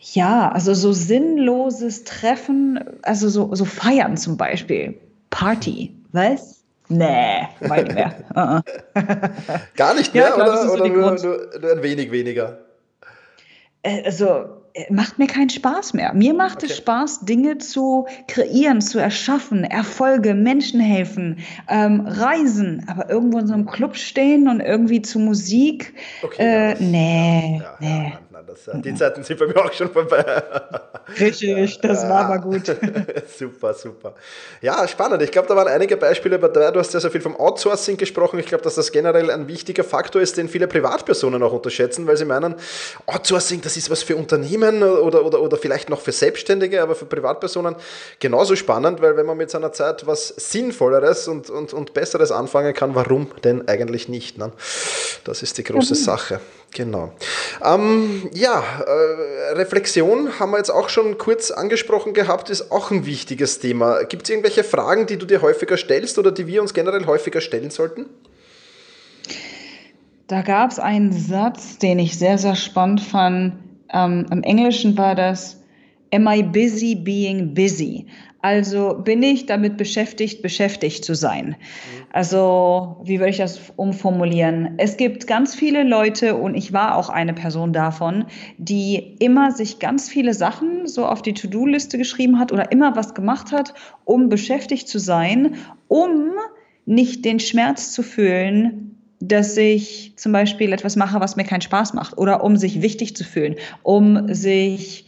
ja, 0.00 0.50
also 0.50 0.72
so 0.72 0.92
sinnloses 0.92 2.04
Treffen, 2.04 2.80
also 3.02 3.28
so, 3.28 3.54
so 3.54 3.66
Feiern 3.66 4.16
zum 4.16 4.38
Beispiel. 4.38 4.98
Party, 5.28 5.94
was? 6.12 6.57
Nee, 6.88 7.48
nicht 7.60 7.94
mehr. 7.94 8.14
Uh-uh. 8.34 8.60
Gar 9.76 9.94
nicht 9.94 10.14
mehr 10.14 10.28
ja, 10.28 10.34
glaub, 10.34 10.48
oder, 10.48 10.72
oder 10.72 10.88
nur, 10.88 11.10
nur, 11.12 11.60
nur, 11.60 11.72
ein 11.72 11.82
wenig 11.82 12.10
weniger? 12.10 12.58
Äh, 13.82 14.04
also 14.04 14.58
äh, 14.74 14.92
macht 14.92 15.18
mir 15.18 15.26
keinen 15.26 15.50
Spaß 15.50 15.94
mehr. 15.94 16.12
Mir 16.14 16.34
macht 16.34 16.58
okay. 16.58 16.66
es 16.66 16.76
Spaß, 16.78 17.20
Dinge 17.24 17.58
zu 17.58 18.06
kreieren, 18.26 18.80
zu 18.80 18.98
erschaffen, 18.98 19.64
Erfolge, 19.64 20.34
Menschen 20.34 20.80
helfen, 20.80 21.38
ähm, 21.68 22.06
reisen, 22.06 22.84
aber 22.88 23.10
irgendwo 23.10 23.38
in 23.38 23.46
so 23.46 23.54
einem 23.54 23.66
Club 23.66 23.96
stehen 23.96 24.48
und 24.48 24.60
irgendwie 24.60 25.02
zu 25.02 25.18
Musik. 25.18 25.94
Okay, 26.22 26.42
äh, 26.42 26.68
ja, 26.70 26.76
nee, 26.80 27.60
ja, 27.62 27.76
nee. 27.80 28.12
Das, 28.48 28.66
äh, 28.68 28.80
die 28.80 28.94
Zeiten 28.94 29.22
sind 29.22 29.38
bei 29.38 29.46
mir 29.46 29.56
auch 29.56 29.72
schon 29.72 29.90
vorbei. 29.90 30.24
Richtig, 31.20 31.78
das 31.82 32.08
war 32.08 32.26
aber 32.26 32.38
gut. 32.38 32.64
super, 33.38 33.74
super. 33.74 34.14
Ja, 34.62 34.88
spannend. 34.88 35.22
Ich 35.22 35.30
glaube, 35.30 35.48
da 35.48 35.56
waren 35.56 35.68
einige 35.68 35.96
Beispiele 35.96 36.38
dabei. 36.38 36.70
Du 36.70 36.80
hast 36.80 36.94
ja 36.94 37.00
so 37.00 37.10
viel 37.10 37.20
vom 37.20 37.36
Outsourcing 37.36 37.96
gesprochen. 37.96 38.38
Ich 38.38 38.46
glaube, 38.46 38.64
dass 38.64 38.76
das 38.76 38.90
generell 38.90 39.30
ein 39.30 39.48
wichtiger 39.48 39.84
Faktor 39.84 40.22
ist, 40.22 40.36
den 40.36 40.48
viele 40.48 40.66
Privatpersonen 40.66 41.42
auch 41.42 41.52
unterschätzen, 41.52 42.06
weil 42.06 42.16
sie 42.16 42.24
meinen, 42.24 42.54
Outsourcing, 43.06 43.60
das 43.60 43.76
ist 43.76 43.90
was 43.90 44.02
für 44.02 44.16
Unternehmen 44.16 44.82
oder, 44.82 45.24
oder, 45.24 45.40
oder 45.42 45.56
vielleicht 45.56 45.90
noch 45.90 46.00
für 46.00 46.12
Selbstständige, 46.12 46.82
aber 46.82 46.94
für 46.94 47.06
Privatpersonen 47.06 47.76
genauso 48.18 48.56
spannend, 48.56 49.02
weil 49.02 49.16
wenn 49.16 49.26
man 49.26 49.36
mit 49.36 49.50
seiner 49.50 49.72
Zeit 49.72 50.06
was 50.06 50.28
Sinnvolleres 50.28 51.28
und, 51.28 51.50
und, 51.50 51.72
und 51.72 51.94
Besseres 51.94 52.32
anfangen 52.32 52.72
kann, 52.74 52.94
warum 52.94 53.28
denn 53.44 53.68
eigentlich 53.68 54.08
nicht? 54.08 54.38
Ne? 54.38 54.52
Das 55.24 55.42
ist 55.42 55.58
die 55.58 55.64
große 55.64 55.94
mhm. 55.94 55.98
Sache. 55.98 56.40
Genau. 56.74 57.12
Ähm, 57.64 58.28
ja, 58.34 58.62
äh, 58.86 59.52
Reflexion 59.54 60.38
haben 60.38 60.50
wir 60.52 60.58
jetzt 60.58 60.70
auch 60.70 60.88
schon 60.88 61.18
kurz 61.18 61.50
angesprochen 61.50 62.12
gehabt, 62.12 62.50
ist 62.50 62.70
auch 62.70 62.90
ein 62.90 63.06
wichtiges 63.06 63.58
Thema. 63.58 64.04
Gibt 64.04 64.24
es 64.24 64.30
irgendwelche 64.30 64.64
Fragen, 64.64 65.06
die 65.06 65.16
du 65.16 65.26
dir 65.26 65.42
häufiger 65.42 65.76
stellst 65.76 66.18
oder 66.18 66.30
die 66.30 66.46
wir 66.46 66.60
uns 66.60 66.74
generell 66.74 67.06
häufiger 67.06 67.40
stellen 67.40 67.70
sollten? 67.70 68.06
Da 70.26 70.42
gab 70.42 70.70
es 70.70 70.78
einen 70.78 71.12
Satz, 71.12 71.78
den 71.78 71.98
ich 71.98 72.18
sehr, 72.18 72.36
sehr 72.36 72.54
spannend 72.54 73.00
fand. 73.00 73.54
Ähm, 73.90 74.26
Im 74.30 74.42
Englischen 74.42 74.98
war 74.98 75.14
das, 75.14 75.56
Am 76.12 76.26
I 76.26 76.42
busy 76.42 76.94
being 76.94 77.54
busy? 77.54 78.06
Also 78.40 79.00
bin 79.02 79.22
ich 79.22 79.46
damit 79.46 79.76
beschäftigt, 79.76 80.42
beschäftigt 80.42 81.04
zu 81.04 81.14
sein. 81.14 81.56
Also 82.12 83.00
wie 83.02 83.18
würde 83.18 83.30
ich 83.30 83.38
das 83.38 83.72
umformulieren? 83.74 84.74
Es 84.78 84.96
gibt 84.96 85.26
ganz 85.26 85.56
viele 85.56 85.82
Leute 85.82 86.36
und 86.36 86.54
ich 86.54 86.72
war 86.72 86.96
auch 86.96 87.08
eine 87.08 87.34
Person 87.34 87.72
davon, 87.72 88.26
die 88.56 89.16
immer 89.18 89.50
sich 89.50 89.80
ganz 89.80 90.08
viele 90.08 90.34
Sachen 90.34 90.86
so 90.86 91.04
auf 91.04 91.20
die 91.20 91.34
To-Do-Liste 91.34 91.98
geschrieben 91.98 92.38
hat 92.38 92.52
oder 92.52 92.70
immer 92.70 92.94
was 92.94 93.14
gemacht 93.14 93.50
hat, 93.50 93.74
um 94.04 94.28
beschäftigt 94.28 94.88
zu 94.88 95.00
sein, 95.00 95.56
um 95.88 96.30
nicht 96.86 97.24
den 97.24 97.40
Schmerz 97.40 97.90
zu 97.90 98.04
fühlen, 98.04 98.96
dass 99.20 99.56
ich 99.56 100.12
zum 100.16 100.30
Beispiel 100.30 100.72
etwas 100.72 100.94
mache, 100.94 101.20
was 101.20 101.34
mir 101.34 101.44
keinen 101.44 101.60
Spaß 101.60 101.92
macht 101.94 102.16
oder 102.16 102.44
um 102.44 102.56
sich 102.56 102.82
wichtig 102.82 103.16
zu 103.16 103.24
fühlen, 103.24 103.56
um 103.82 104.32
sich 104.32 105.07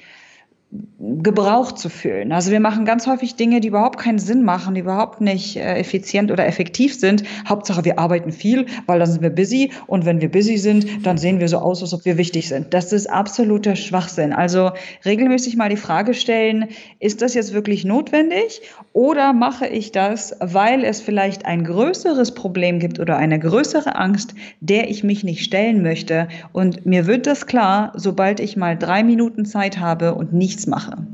gebraucht 0.73 1.79
zu 1.79 1.89
fühlen. 1.89 2.31
Also 2.31 2.53
wir 2.53 2.61
machen 2.61 2.85
ganz 2.85 3.09
häufig 3.09 3.35
Dinge, 3.35 3.61
die 3.61 3.69
überhaupt 3.69 3.99
keinen 3.99 4.21
Sinn 4.21 4.45
machen, 4.45 4.75
die 4.75 4.83
überhaupt 4.83 5.21
nicht 5.21 5.56
äh, 5.56 5.75
effizient 5.75 6.30
oder 6.30 6.47
effektiv 6.47 6.95
sind. 6.95 7.25
Hauptsache, 7.49 7.85
wir 7.85 7.99
arbeiten 7.99 8.30
viel, 8.30 8.67
weil 8.87 9.00
dann 9.00 9.11
sind 9.11 9.21
wir 9.21 9.30
busy 9.30 9.73
und 9.89 10.04
wenn 10.04 10.21
wir 10.21 10.30
busy 10.30 10.59
sind, 10.59 11.04
dann 11.04 11.19
sehen 11.19 11.41
wir 11.41 11.49
so 11.49 11.59
aus, 11.59 11.83
als 11.83 11.93
ob 11.93 12.04
wir 12.04 12.19
wichtig 12.19 12.49
sind. 12.49 12.73
Das 12.73 12.93
ist 12.93 13.11
absoluter 13.11 13.75
Schwachsinn. 13.75 14.33
Also 14.33 14.71
regelmäßig 15.04 15.56
mal 15.56 15.69
die 15.69 15.76
Frage 15.76 16.15
stellen, 16.15 16.69
ist 17.00 17.21
das 17.21 17.35
jetzt 17.35 17.52
wirklich 17.52 17.85
notwendig 17.85 18.63
oder 18.93 19.33
mache 19.33 19.67
ich 19.67 19.93
das, 19.93 20.37
weil 20.41 20.85
es 20.85 21.00
vielleicht 21.00 21.47
ein 21.47 21.65
größeres 21.65 22.35
Problem 22.35 22.79
gibt 22.79 22.99
oder 22.99 23.17
eine 23.17 23.39
größere 23.39 23.97
Angst, 23.97 24.35
der 24.61 24.91
ich 24.91 25.05
mich 25.05 25.23
nicht 25.23 25.45
stellen 25.45 25.83
möchte 25.83 26.29
und 26.53 26.87
mir 26.87 27.07
wird 27.07 27.26
das 27.26 27.47
klar, 27.47 27.93
sobald 27.95 28.41
ich 28.41 28.57
mal 28.57 28.76
drei 28.76 29.05
Minuten 29.05 29.45
Zeit 29.45 29.79
habe 29.79 30.15
und 30.15 30.33
nichts 30.33 30.67
mache. 30.67 31.07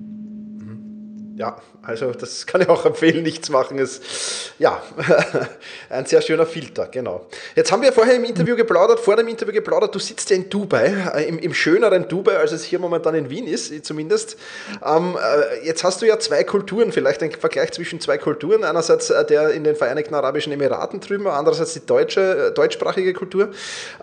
Ja, 1.36 1.56
also 1.86 2.10
das 2.12 2.46
kann 2.46 2.60
ich 2.60 2.68
auch 2.68 2.84
empfehlen, 2.84 3.22
nichts 3.22 3.48
machen 3.48 3.78
ist 3.78 4.02
ja 4.58 4.82
ein 5.90 6.06
sehr 6.06 6.20
schöner 6.20 6.46
Filter, 6.46 6.88
genau. 6.88 7.26
Jetzt 7.54 7.70
haben 7.70 7.82
wir 7.82 7.92
vorher 7.92 8.16
im 8.16 8.24
Interview 8.24 8.56
geplaudert, 8.56 8.98
vor 8.98 9.16
dem 9.16 9.28
Interview 9.28 9.52
geplaudert, 9.52 9.94
du 9.94 9.98
sitzt 9.98 10.30
ja 10.30 10.36
in 10.36 10.48
Dubai, 10.48 10.94
äh, 11.14 11.28
im, 11.28 11.38
im 11.38 11.54
schöneren 11.54 12.08
Dubai, 12.08 12.36
als 12.36 12.52
es 12.52 12.64
hier 12.64 12.78
momentan 12.78 13.14
in 13.14 13.30
Wien 13.30 13.46
ist, 13.46 13.84
zumindest. 13.84 14.36
Ähm, 14.84 15.16
äh, 15.16 15.66
jetzt 15.66 15.84
hast 15.84 16.02
du 16.02 16.06
ja 16.06 16.18
zwei 16.18 16.44
Kulturen, 16.44 16.92
vielleicht 16.92 17.22
ein 17.22 17.30
Vergleich 17.30 17.72
zwischen 17.72 18.00
zwei 18.00 18.18
Kulturen. 18.18 18.64
Einerseits 18.64 19.10
äh, 19.10 19.24
der 19.24 19.50
in 19.50 19.64
den 19.64 19.76
Vereinigten 19.76 20.14
Arabischen 20.14 20.52
Emiraten 20.52 21.00
drüben, 21.00 21.26
andererseits 21.26 21.74
die 21.74 21.86
deutsche, 21.86 22.52
deutschsprachige 22.54 23.12
Kultur. 23.12 23.50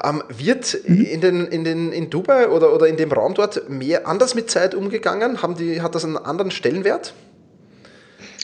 Ähm, 0.03 0.23
wird 0.29 0.77
mhm. 0.87 1.05
in, 1.05 1.21
den, 1.21 1.47
in, 1.47 1.63
den, 1.63 1.91
in 1.91 2.09
Dubai 2.09 2.47
oder, 2.47 2.73
oder 2.73 2.87
in 2.87 2.97
dem 2.97 3.11
Raum 3.11 3.33
dort 3.33 3.69
mehr 3.69 4.07
anders 4.07 4.35
mit 4.35 4.49
Zeit 4.49 4.75
umgegangen? 4.75 5.41
Haben 5.41 5.55
die, 5.55 5.81
hat 5.81 5.95
das 5.95 6.05
einen 6.05 6.17
anderen 6.17 6.51
Stellenwert? 6.51 7.13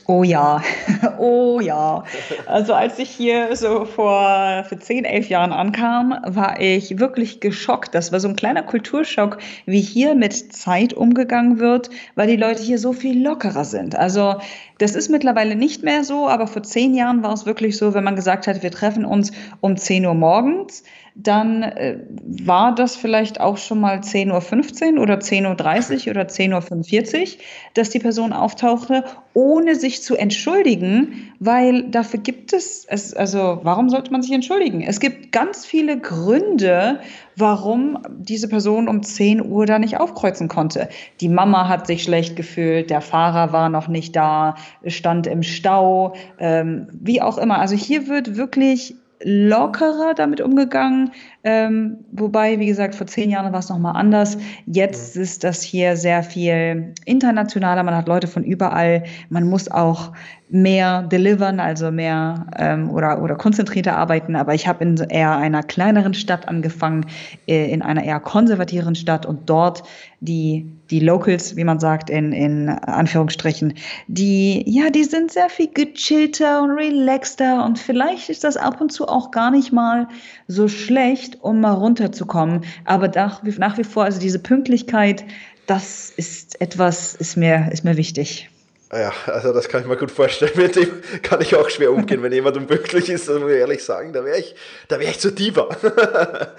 Oh 0.09 0.23
ja, 0.23 0.63
oh 1.19 1.59
ja. 1.59 2.03
Also 2.47 2.73
als 2.73 2.97
ich 2.97 3.11
hier 3.11 3.55
so 3.55 3.85
vor 3.85 4.65
für 4.67 4.79
zehn, 4.79 5.05
elf 5.05 5.29
Jahren 5.29 5.51
ankam, 5.51 6.17
war 6.25 6.59
ich 6.59 6.97
wirklich 6.97 7.41
geschockt. 7.41 7.93
Das 7.93 8.11
war 8.11 8.19
so 8.19 8.27
ein 8.27 8.35
kleiner 8.35 8.63
Kulturschock, 8.63 9.37
wie 9.67 9.81
hier 9.81 10.15
mit 10.15 10.33
Zeit 10.33 10.93
umgegangen 10.93 11.59
wird, 11.59 11.91
weil 12.15 12.25
die 12.25 12.37
Leute 12.37 12.63
hier 12.63 12.79
so 12.79 12.91
viel 12.91 13.21
lockerer 13.23 13.65
sind. 13.65 13.95
Also 13.95 14.37
das 14.79 14.95
ist 14.95 15.09
mittlerweile 15.09 15.55
nicht 15.55 15.83
mehr 15.83 16.03
so, 16.03 16.27
aber 16.27 16.47
vor 16.47 16.63
zehn 16.63 16.95
Jahren 16.95 17.21
war 17.21 17.33
es 17.33 17.45
wirklich 17.45 17.77
so, 17.77 17.93
wenn 17.93 18.03
man 18.03 18.15
gesagt 18.15 18.47
hat, 18.47 18.63
wir 18.63 18.71
treffen 18.71 19.05
uns 19.05 19.31
um 19.61 19.77
10 19.77 20.07
Uhr 20.07 20.15
morgens, 20.15 20.81
dann 21.21 21.63
äh, 21.63 21.97
war 22.09 22.73
das 22.73 22.95
vielleicht 22.95 23.41
auch 23.41 23.57
schon 23.57 23.81
mal 23.81 23.99
10.15 23.99 24.95
Uhr 24.95 25.01
oder 25.01 25.15
10.30 25.15 26.05
Uhr 26.05 26.11
oder 26.11 26.23
10.45 26.23 27.19
Uhr, 27.19 27.27
dass 27.73 27.89
die 27.89 27.99
Person 27.99 28.31
auftauchte, 28.31 29.03
ohne 29.33 29.75
sich 29.75 30.01
zu 30.01 30.15
entschuldigen, 30.15 31.33
weil 31.39 31.89
dafür 31.89 32.21
gibt 32.21 32.53
es, 32.53 32.85
es, 32.87 33.13
also 33.13 33.59
warum 33.63 33.89
sollte 33.89 34.11
man 34.11 34.21
sich 34.21 34.31
entschuldigen? 34.31 34.81
Es 34.81 34.99
gibt 34.99 35.31
ganz 35.33 35.65
viele 35.65 35.99
Gründe, 35.99 36.99
warum 37.35 37.99
diese 38.17 38.47
Person 38.47 38.87
um 38.87 39.03
10 39.03 39.45
Uhr 39.45 39.65
da 39.65 39.77
nicht 39.77 39.97
aufkreuzen 39.97 40.47
konnte. 40.47 40.87
Die 41.19 41.29
Mama 41.29 41.67
hat 41.67 41.87
sich 41.87 42.03
schlecht 42.03 42.37
gefühlt, 42.37 42.89
der 42.89 43.01
Fahrer 43.01 43.51
war 43.51 43.69
noch 43.69 43.89
nicht 43.89 44.15
da, 44.15 44.55
stand 44.85 45.27
im 45.27 45.43
Stau, 45.43 46.13
ähm, 46.39 46.87
wie 46.93 47.21
auch 47.21 47.37
immer. 47.37 47.59
Also 47.59 47.75
hier 47.75 48.07
wird 48.07 48.37
wirklich 48.37 48.95
lockerer 49.23 50.13
damit 50.13 50.41
umgegangen. 50.41 51.11
Ähm, 51.43 51.99
wobei, 52.11 52.59
wie 52.59 52.65
gesagt, 52.65 52.95
vor 52.95 53.07
zehn 53.07 53.29
Jahren 53.29 53.53
war 53.53 53.59
es 53.59 53.69
nochmal 53.69 53.95
anders. 53.95 54.37
Jetzt 54.65 55.15
mhm. 55.15 55.21
ist 55.21 55.43
das 55.43 55.61
hier 55.61 55.95
sehr 55.95 56.21
viel 56.23 56.93
internationaler. 57.05 57.83
Man 57.83 57.95
hat 57.95 58.07
Leute 58.07 58.27
von 58.27 58.43
überall. 58.43 59.03
Man 59.29 59.47
muss 59.47 59.71
auch 59.71 60.11
mehr 60.49 61.03
delivern, 61.03 61.59
also 61.59 61.91
mehr 61.91 62.47
ähm, 62.57 62.89
oder, 62.89 63.21
oder 63.21 63.35
konzentrierter 63.35 63.95
arbeiten. 63.95 64.35
Aber 64.35 64.53
ich 64.53 64.67
habe 64.67 64.83
in 64.83 64.97
eher 64.97 65.35
einer 65.37 65.63
kleineren 65.63 66.13
Stadt 66.13 66.47
angefangen, 66.47 67.05
äh, 67.47 67.71
in 67.71 67.81
einer 67.81 68.03
eher 68.03 68.19
konservativeren 68.19 68.95
Stadt 68.95 69.25
und 69.25 69.49
dort 69.49 69.83
die, 70.21 70.69
die 70.89 70.99
Locals, 70.99 71.55
wie 71.55 71.63
man 71.63 71.79
sagt, 71.79 72.09
in, 72.09 72.33
in 72.33 72.67
Anführungsstrichen, 72.69 73.75
die, 74.07 74.63
ja, 74.67 74.89
die 74.89 75.03
sind 75.03 75.31
sehr 75.31 75.49
viel 75.49 75.69
gechillter 75.71 76.61
und 76.63 76.71
relaxter 76.71 77.63
und 77.65 77.79
vielleicht 77.79 78.29
ist 78.29 78.43
das 78.43 78.57
ab 78.57 78.81
und 78.81 78.91
zu 78.91 79.07
auch 79.07 79.31
gar 79.31 79.51
nicht 79.51 79.71
mal 79.71 80.07
so 80.47 80.67
schlecht, 80.67 81.28
um 81.41 81.61
mal 81.61 81.73
runterzukommen. 81.73 82.61
Aber 82.85 83.07
nach, 83.07 83.43
nach 83.43 83.77
wie 83.77 83.83
vor, 83.83 84.03
also 84.03 84.19
diese 84.19 84.39
Pünktlichkeit, 84.39 85.23
das 85.67 86.09
ist 86.09 86.59
etwas, 86.61 87.13
ist 87.13 87.37
mir, 87.37 87.69
ist 87.71 87.83
mir 87.83 87.97
wichtig. 87.97 88.49
Ja, 88.91 89.13
also 89.27 89.53
das 89.53 89.69
kann 89.69 89.81
ich 89.81 89.87
mir 89.87 89.97
gut 89.97 90.09
vorstellen. 90.09 90.51
Mit 90.55 90.75
dem 90.75 91.03
kann 91.21 91.39
ich 91.41 91.55
auch 91.55 91.69
schwer 91.69 91.91
umgehen, 91.91 92.23
wenn 92.23 92.31
jemand 92.31 92.57
unpünktlich 92.57 93.07
ist, 93.09 93.29
das 93.29 93.39
muss 93.39 93.51
ich 93.51 93.57
ehrlich 93.57 93.83
sagen. 93.83 94.13
Da 94.13 94.25
wäre 94.25 94.39
ich, 94.39 94.55
da 94.87 94.99
wäre 94.99 95.11
ich 95.11 95.19
zu 95.19 95.31
Diva. 95.31 95.69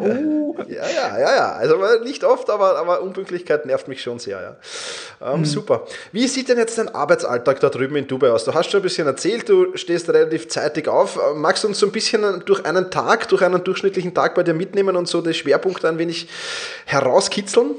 oh. 0.00 0.56
Ja, 0.66 0.88
ja, 0.88 1.18
ja, 1.18 1.36
ja. 1.36 1.52
Also 1.52 1.76
nicht 2.02 2.24
oft, 2.24 2.50
aber, 2.50 2.76
aber 2.76 3.02
Unpünktlichkeit 3.02 3.66
nervt 3.66 3.86
mich 3.86 4.02
schon 4.02 4.18
sehr, 4.18 4.56
ja. 5.20 5.32
Ähm, 5.32 5.40
mhm. 5.40 5.44
Super. 5.44 5.86
Wie 6.10 6.26
sieht 6.26 6.48
denn 6.48 6.58
jetzt 6.58 6.76
dein 6.76 6.92
Arbeitsalltag 6.92 7.60
da 7.60 7.70
drüben 7.70 7.94
in 7.94 8.08
Dubai 8.08 8.32
aus? 8.32 8.44
Du 8.44 8.52
hast 8.52 8.72
schon 8.72 8.80
ein 8.80 8.82
bisschen 8.82 9.06
erzählt, 9.06 9.48
du 9.48 9.76
stehst 9.76 10.08
relativ 10.08 10.48
zeitig 10.48 10.88
auf. 10.88 11.20
Magst 11.36 11.62
du 11.62 11.68
uns 11.68 11.78
so 11.78 11.86
ein 11.86 11.92
bisschen 11.92 12.42
durch 12.46 12.64
einen 12.64 12.90
Tag, 12.90 13.28
durch 13.28 13.42
einen 13.42 13.62
durchschnittlichen 13.62 14.12
Tag 14.12 14.34
bei 14.34 14.42
dir 14.42 14.54
mitnehmen 14.54 14.96
und 14.96 15.06
so 15.06 15.20
die 15.20 15.34
Schwerpunkte 15.34 15.88
ein 15.88 15.98
wenig 15.98 16.28
herauskitzeln? 16.84 17.76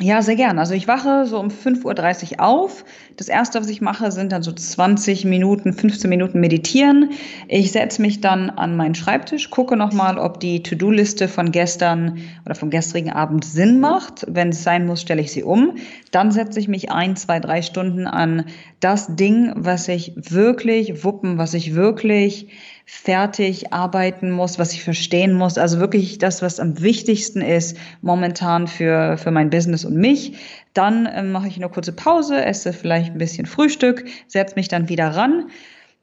Ja, 0.00 0.22
sehr 0.22 0.36
gern. 0.36 0.60
Also 0.60 0.74
ich 0.74 0.86
wache 0.86 1.26
so 1.26 1.40
um 1.40 1.48
5.30 1.48 2.34
Uhr 2.34 2.40
auf. 2.44 2.84
Das 3.16 3.26
erste, 3.26 3.60
was 3.60 3.68
ich 3.68 3.80
mache, 3.80 4.12
sind 4.12 4.30
dann 4.30 4.44
so 4.44 4.52
20 4.52 5.24
Minuten, 5.24 5.72
15 5.72 6.08
Minuten 6.08 6.38
meditieren. 6.38 7.10
Ich 7.48 7.72
setze 7.72 8.00
mich 8.00 8.20
dann 8.20 8.48
an 8.48 8.76
meinen 8.76 8.94
Schreibtisch, 8.94 9.50
gucke 9.50 9.76
nochmal, 9.76 10.18
ob 10.18 10.38
die 10.38 10.62
To-Do-Liste 10.62 11.26
von 11.26 11.50
gestern 11.50 12.18
oder 12.46 12.54
vom 12.54 12.70
gestrigen 12.70 13.10
Abend 13.10 13.44
Sinn 13.44 13.80
macht. 13.80 14.24
Wenn 14.28 14.50
es 14.50 14.62
sein 14.62 14.86
muss, 14.86 15.02
stelle 15.02 15.20
ich 15.20 15.32
sie 15.32 15.42
um. 15.42 15.78
Dann 16.12 16.30
setze 16.30 16.60
ich 16.60 16.68
mich 16.68 16.92
ein, 16.92 17.16
zwei, 17.16 17.40
drei 17.40 17.60
Stunden 17.62 18.06
an 18.06 18.44
das 18.78 19.16
Ding, 19.16 19.52
was 19.56 19.88
ich 19.88 20.12
wirklich 20.16 21.02
wuppen, 21.02 21.38
was 21.38 21.54
ich 21.54 21.74
wirklich 21.74 22.46
fertig 22.90 23.70
arbeiten 23.70 24.30
muss, 24.30 24.58
was 24.58 24.72
ich 24.72 24.82
verstehen 24.82 25.34
muss. 25.34 25.58
Also 25.58 25.78
wirklich 25.78 26.16
das, 26.16 26.40
was 26.40 26.58
am 26.58 26.80
wichtigsten 26.80 27.42
ist 27.42 27.76
momentan 28.00 28.66
für, 28.66 29.18
für 29.18 29.30
mein 29.30 29.50
Business 29.50 29.84
und 29.84 29.94
mich. 29.94 30.38
Dann 30.72 31.04
äh, 31.04 31.22
mache 31.22 31.48
ich 31.48 31.56
eine 31.56 31.68
kurze 31.68 31.92
Pause, 31.92 32.42
esse 32.42 32.72
vielleicht 32.72 33.12
ein 33.12 33.18
bisschen 33.18 33.44
Frühstück, 33.44 34.06
setze 34.26 34.54
mich 34.54 34.68
dann 34.68 34.88
wieder 34.88 35.08
ran. 35.08 35.50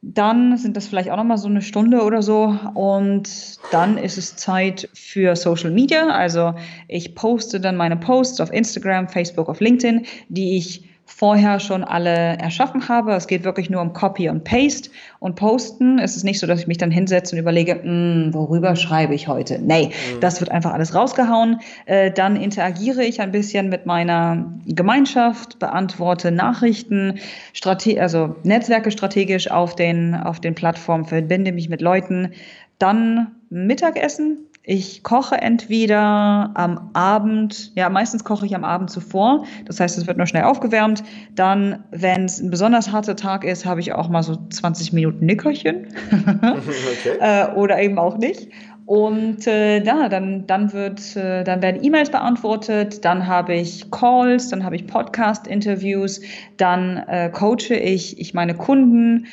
Dann 0.00 0.56
sind 0.58 0.76
das 0.76 0.86
vielleicht 0.86 1.10
auch 1.10 1.16
noch 1.16 1.24
mal 1.24 1.38
so 1.38 1.48
eine 1.48 1.60
Stunde 1.60 2.04
oder 2.04 2.22
so 2.22 2.56
und 2.74 3.28
dann 3.72 3.98
ist 3.98 4.16
es 4.16 4.36
Zeit 4.36 4.88
für 4.94 5.34
Social 5.34 5.72
Media. 5.72 6.06
Also 6.10 6.54
ich 6.86 7.16
poste 7.16 7.58
dann 7.58 7.76
meine 7.76 7.96
Posts 7.96 8.40
auf 8.40 8.52
Instagram, 8.52 9.08
Facebook, 9.08 9.48
auf 9.48 9.58
LinkedIn, 9.58 10.06
die 10.28 10.56
ich 10.56 10.84
vorher 11.06 11.60
schon 11.60 11.84
alle 11.84 12.10
erschaffen 12.10 12.88
habe. 12.88 13.14
Es 13.14 13.28
geht 13.28 13.44
wirklich 13.44 13.70
nur 13.70 13.80
um 13.80 13.92
Copy 13.92 14.28
und 14.28 14.44
Paste 14.44 14.90
und 15.20 15.36
Posten. 15.36 15.98
Es 16.00 16.16
ist 16.16 16.24
nicht 16.24 16.40
so, 16.40 16.46
dass 16.46 16.60
ich 16.60 16.66
mich 16.66 16.78
dann 16.78 16.90
hinsetze 16.90 17.34
und 17.34 17.40
überlege, 17.40 17.80
hm, 17.80 18.34
worüber 18.34 18.74
schreibe 18.74 19.14
ich 19.14 19.28
heute? 19.28 19.60
Nee, 19.60 19.86
mhm. 19.86 20.20
das 20.20 20.40
wird 20.40 20.50
einfach 20.50 20.72
alles 20.72 20.94
rausgehauen. 20.94 21.60
Äh, 21.86 22.10
dann 22.10 22.36
interagiere 22.36 23.04
ich 23.04 23.20
ein 23.20 23.30
bisschen 23.30 23.68
mit 23.68 23.86
meiner 23.86 24.52
Gemeinschaft, 24.66 25.60
beantworte 25.60 26.32
Nachrichten, 26.32 27.20
Strate 27.54 28.00
also 28.00 28.34
Netzwerke 28.42 28.90
strategisch 28.90 29.50
auf 29.50 29.76
den, 29.76 30.14
auf 30.14 30.40
den 30.40 30.54
Plattformen, 30.54 31.04
verbinde 31.04 31.52
mich 31.52 31.68
mit 31.68 31.80
Leuten. 31.80 32.32
Dann 32.78 33.36
Mittagessen, 33.48 34.45
ich 34.68 35.04
koche 35.04 35.36
entweder 35.36 36.50
am 36.54 36.90
Abend, 36.92 37.70
ja, 37.76 37.88
meistens 37.88 38.24
koche 38.24 38.46
ich 38.46 38.56
am 38.56 38.64
Abend 38.64 38.90
zuvor. 38.90 39.44
Das 39.64 39.78
heißt, 39.78 39.96
es 39.96 40.08
wird 40.08 40.16
nur 40.16 40.26
schnell 40.26 40.42
aufgewärmt. 40.42 41.04
Dann, 41.36 41.84
wenn 41.92 42.24
es 42.24 42.40
ein 42.40 42.50
besonders 42.50 42.90
harter 42.90 43.14
Tag 43.14 43.44
ist, 43.44 43.64
habe 43.64 43.78
ich 43.78 43.92
auch 43.92 44.08
mal 44.08 44.24
so 44.24 44.34
20 44.34 44.92
Minuten 44.92 45.24
Nickerchen. 45.24 45.86
okay. 46.10 47.16
äh, 47.20 47.54
oder 47.54 47.80
eben 47.80 47.96
auch 47.96 48.18
nicht. 48.18 48.48
Und 48.86 49.46
äh, 49.46 49.84
ja, 49.84 50.08
dann, 50.08 50.48
dann, 50.48 50.72
wird, 50.72 51.14
äh, 51.14 51.44
dann 51.44 51.62
werden 51.62 51.84
E-Mails 51.84 52.10
beantwortet, 52.10 53.04
dann 53.04 53.28
habe 53.28 53.54
ich 53.54 53.92
Calls, 53.92 54.48
dann 54.48 54.64
habe 54.64 54.74
ich 54.74 54.88
Podcast-Interviews, 54.88 56.22
dann 56.56 56.96
äh, 57.06 57.30
coache 57.30 57.74
ich, 57.74 58.18
ich 58.18 58.34
meine 58.34 58.54
Kunden 58.54 59.26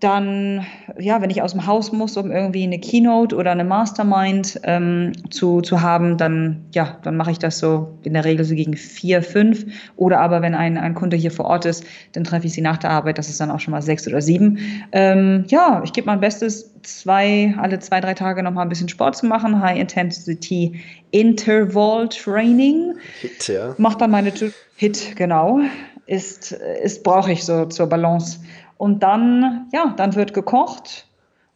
dann, 0.00 0.66
ja, 0.98 1.22
wenn 1.22 1.30
ich 1.30 1.40
aus 1.40 1.52
dem 1.52 1.66
Haus 1.66 1.90
muss, 1.90 2.18
um 2.18 2.30
irgendwie 2.30 2.64
eine 2.64 2.78
Keynote 2.78 3.34
oder 3.34 3.52
eine 3.52 3.64
Mastermind 3.64 4.60
ähm, 4.64 5.12
zu, 5.30 5.62
zu 5.62 5.80
haben, 5.80 6.18
dann, 6.18 6.66
ja, 6.74 6.98
dann 7.02 7.16
mache 7.16 7.30
ich 7.30 7.38
das 7.38 7.58
so 7.58 7.96
in 8.02 8.12
der 8.12 8.26
Regel 8.26 8.44
so 8.44 8.54
gegen 8.54 8.76
vier, 8.76 9.22
fünf. 9.22 9.64
Oder 9.96 10.20
aber 10.20 10.42
wenn 10.42 10.54
ein, 10.54 10.76
ein 10.76 10.94
Kunde 10.94 11.16
hier 11.16 11.30
vor 11.30 11.46
Ort 11.46 11.64
ist, 11.64 11.84
dann 12.12 12.24
treffe 12.24 12.46
ich 12.46 12.52
sie 12.52 12.60
nach 12.60 12.76
der 12.76 12.90
Arbeit, 12.90 13.16
das 13.16 13.30
ist 13.30 13.40
dann 13.40 13.50
auch 13.50 13.60
schon 13.60 13.72
mal 13.72 13.80
sechs 13.80 14.06
oder 14.06 14.20
sieben. 14.20 14.58
Ähm, 14.92 15.44
ja, 15.48 15.80
ich 15.82 15.94
gebe 15.94 16.06
mein 16.06 16.20
Bestes, 16.20 16.74
zwei, 16.82 17.54
alle 17.58 17.78
zwei, 17.78 18.00
drei 18.02 18.12
Tage 18.12 18.42
nochmal 18.42 18.66
ein 18.66 18.68
bisschen 18.68 18.90
Sport 18.90 19.16
zu 19.16 19.24
machen, 19.24 19.62
High 19.62 19.78
Intensity 19.78 20.78
Interval 21.10 22.06
Training. 22.10 22.96
Hit, 23.22 23.48
ja. 23.48 23.74
Macht 23.78 24.02
dann 24.02 24.10
meine 24.10 24.30
Hit, 24.76 25.16
genau. 25.16 25.60
Ist, 26.06 26.52
ist 26.52 27.02
brauche 27.02 27.32
ich 27.32 27.44
so 27.44 27.64
zur 27.64 27.88
Balance. 27.88 28.38
Und 28.78 29.02
dann, 29.02 29.68
ja, 29.72 29.94
dann 29.96 30.14
wird 30.14 30.34
gekocht 30.34 31.06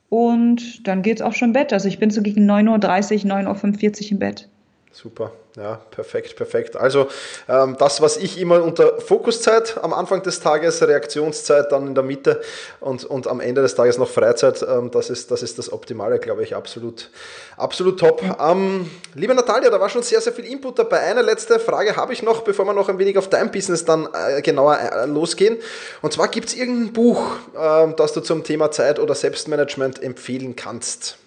und 0.08 0.86
dann 0.86 1.02
geht 1.02 1.18
es 1.18 1.22
auch 1.22 1.32
schon 1.32 1.48
im 1.48 1.52
Bett. 1.52 1.72
Also 1.72 1.88
ich 1.88 1.98
bin 1.98 2.10
so 2.10 2.22
gegen 2.22 2.50
9.30 2.50 3.24
Uhr, 3.24 3.32
9.45 3.32 4.04
Uhr 4.04 4.12
im 4.12 4.18
Bett. 4.18 4.48
Super, 4.92 5.32
ja, 5.56 5.80
perfekt, 5.90 6.36
perfekt. 6.36 6.76
Also 6.76 7.08
ähm, 7.48 7.76
das, 7.78 8.00
was 8.00 8.16
ich 8.16 8.38
immer 8.38 8.62
unter 8.62 9.00
Fokuszeit 9.00 9.78
am 9.82 9.92
Anfang 9.92 10.22
des 10.22 10.38
Tages, 10.38 10.80
Reaktionszeit 10.80 11.72
dann 11.72 11.88
in 11.88 11.94
der 11.94 12.04
Mitte 12.04 12.40
und, 12.78 13.04
und 13.04 13.26
am 13.26 13.40
Ende 13.40 13.60
des 13.60 13.74
Tages 13.74 13.98
noch 13.98 14.08
Freizeit, 14.08 14.62
ähm, 14.62 14.92
das, 14.92 15.10
ist, 15.10 15.30
das 15.32 15.42
ist 15.42 15.58
das 15.58 15.72
Optimale, 15.72 16.20
glaube 16.20 16.44
ich, 16.44 16.54
absolut, 16.54 17.10
absolut 17.56 17.98
top. 17.98 18.22
Ähm, 18.40 18.88
liebe 19.14 19.34
Natalia, 19.34 19.70
da 19.70 19.80
war 19.80 19.88
schon 19.88 20.02
sehr, 20.02 20.20
sehr 20.20 20.32
viel 20.32 20.44
Input 20.44 20.78
dabei. 20.78 21.00
Eine 21.00 21.22
letzte 21.22 21.58
Frage 21.58 21.96
habe 21.96 22.12
ich 22.12 22.22
noch, 22.22 22.42
bevor 22.42 22.64
wir 22.64 22.72
noch 22.72 22.88
ein 22.88 22.98
wenig 22.98 23.18
auf 23.18 23.28
dein 23.28 23.50
Business 23.50 23.84
dann 23.84 24.08
äh, 24.12 24.42
genauer 24.42 24.78
äh, 24.78 25.06
losgehen. 25.06 25.58
Und 26.00 26.12
zwar 26.12 26.28
gibt 26.28 26.48
es 26.48 26.54
irgendein 26.54 26.92
Buch, 26.92 27.22
äh, 27.56 27.92
das 27.96 28.12
du 28.12 28.20
zum 28.20 28.44
Thema 28.44 28.70
Zeit 28.70 29.00
oder 29.00 29.16
Selbstmanagement 29.16 30.00
empfehlen 30.00 30.54
kannst? 30.54 31.18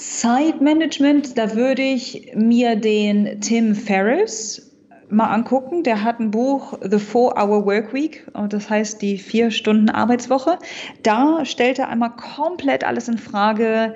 Zeitmanagement, 0.00 1.36
da 1.36 1.54
würde 1.54 1.82
ich 1.82 2.32
mir 2.34 2.74
den 2.74 3.42
Tim 3.42 3.74
Ferriss 3.74 4.74
mal 5.10 5.26
angucken. 5.26 5.82
Der 5.82 6.02
hat 6.02 6.20
ein 6.20 6.30
Buch 6.30 6.78
The 6.80 6.98
Four-Hour 6.98 7.66
Workweek, 7.66 8.26
das 8.48 8.70
heißt 8.70 9.02
die 9.02 9.18
vier 9.18 9.50
Stunden 9.50 9.90
Arbeitswoche. 9.90 10.58
Da 11.02 11.44
stellt 11.44 11.78
er 11.78 11.90
einmal 11.90 12.16
komplett 12.16 12.82
alles 12.82 13.08
in 13.08 13.18
Frage 13.18 13.94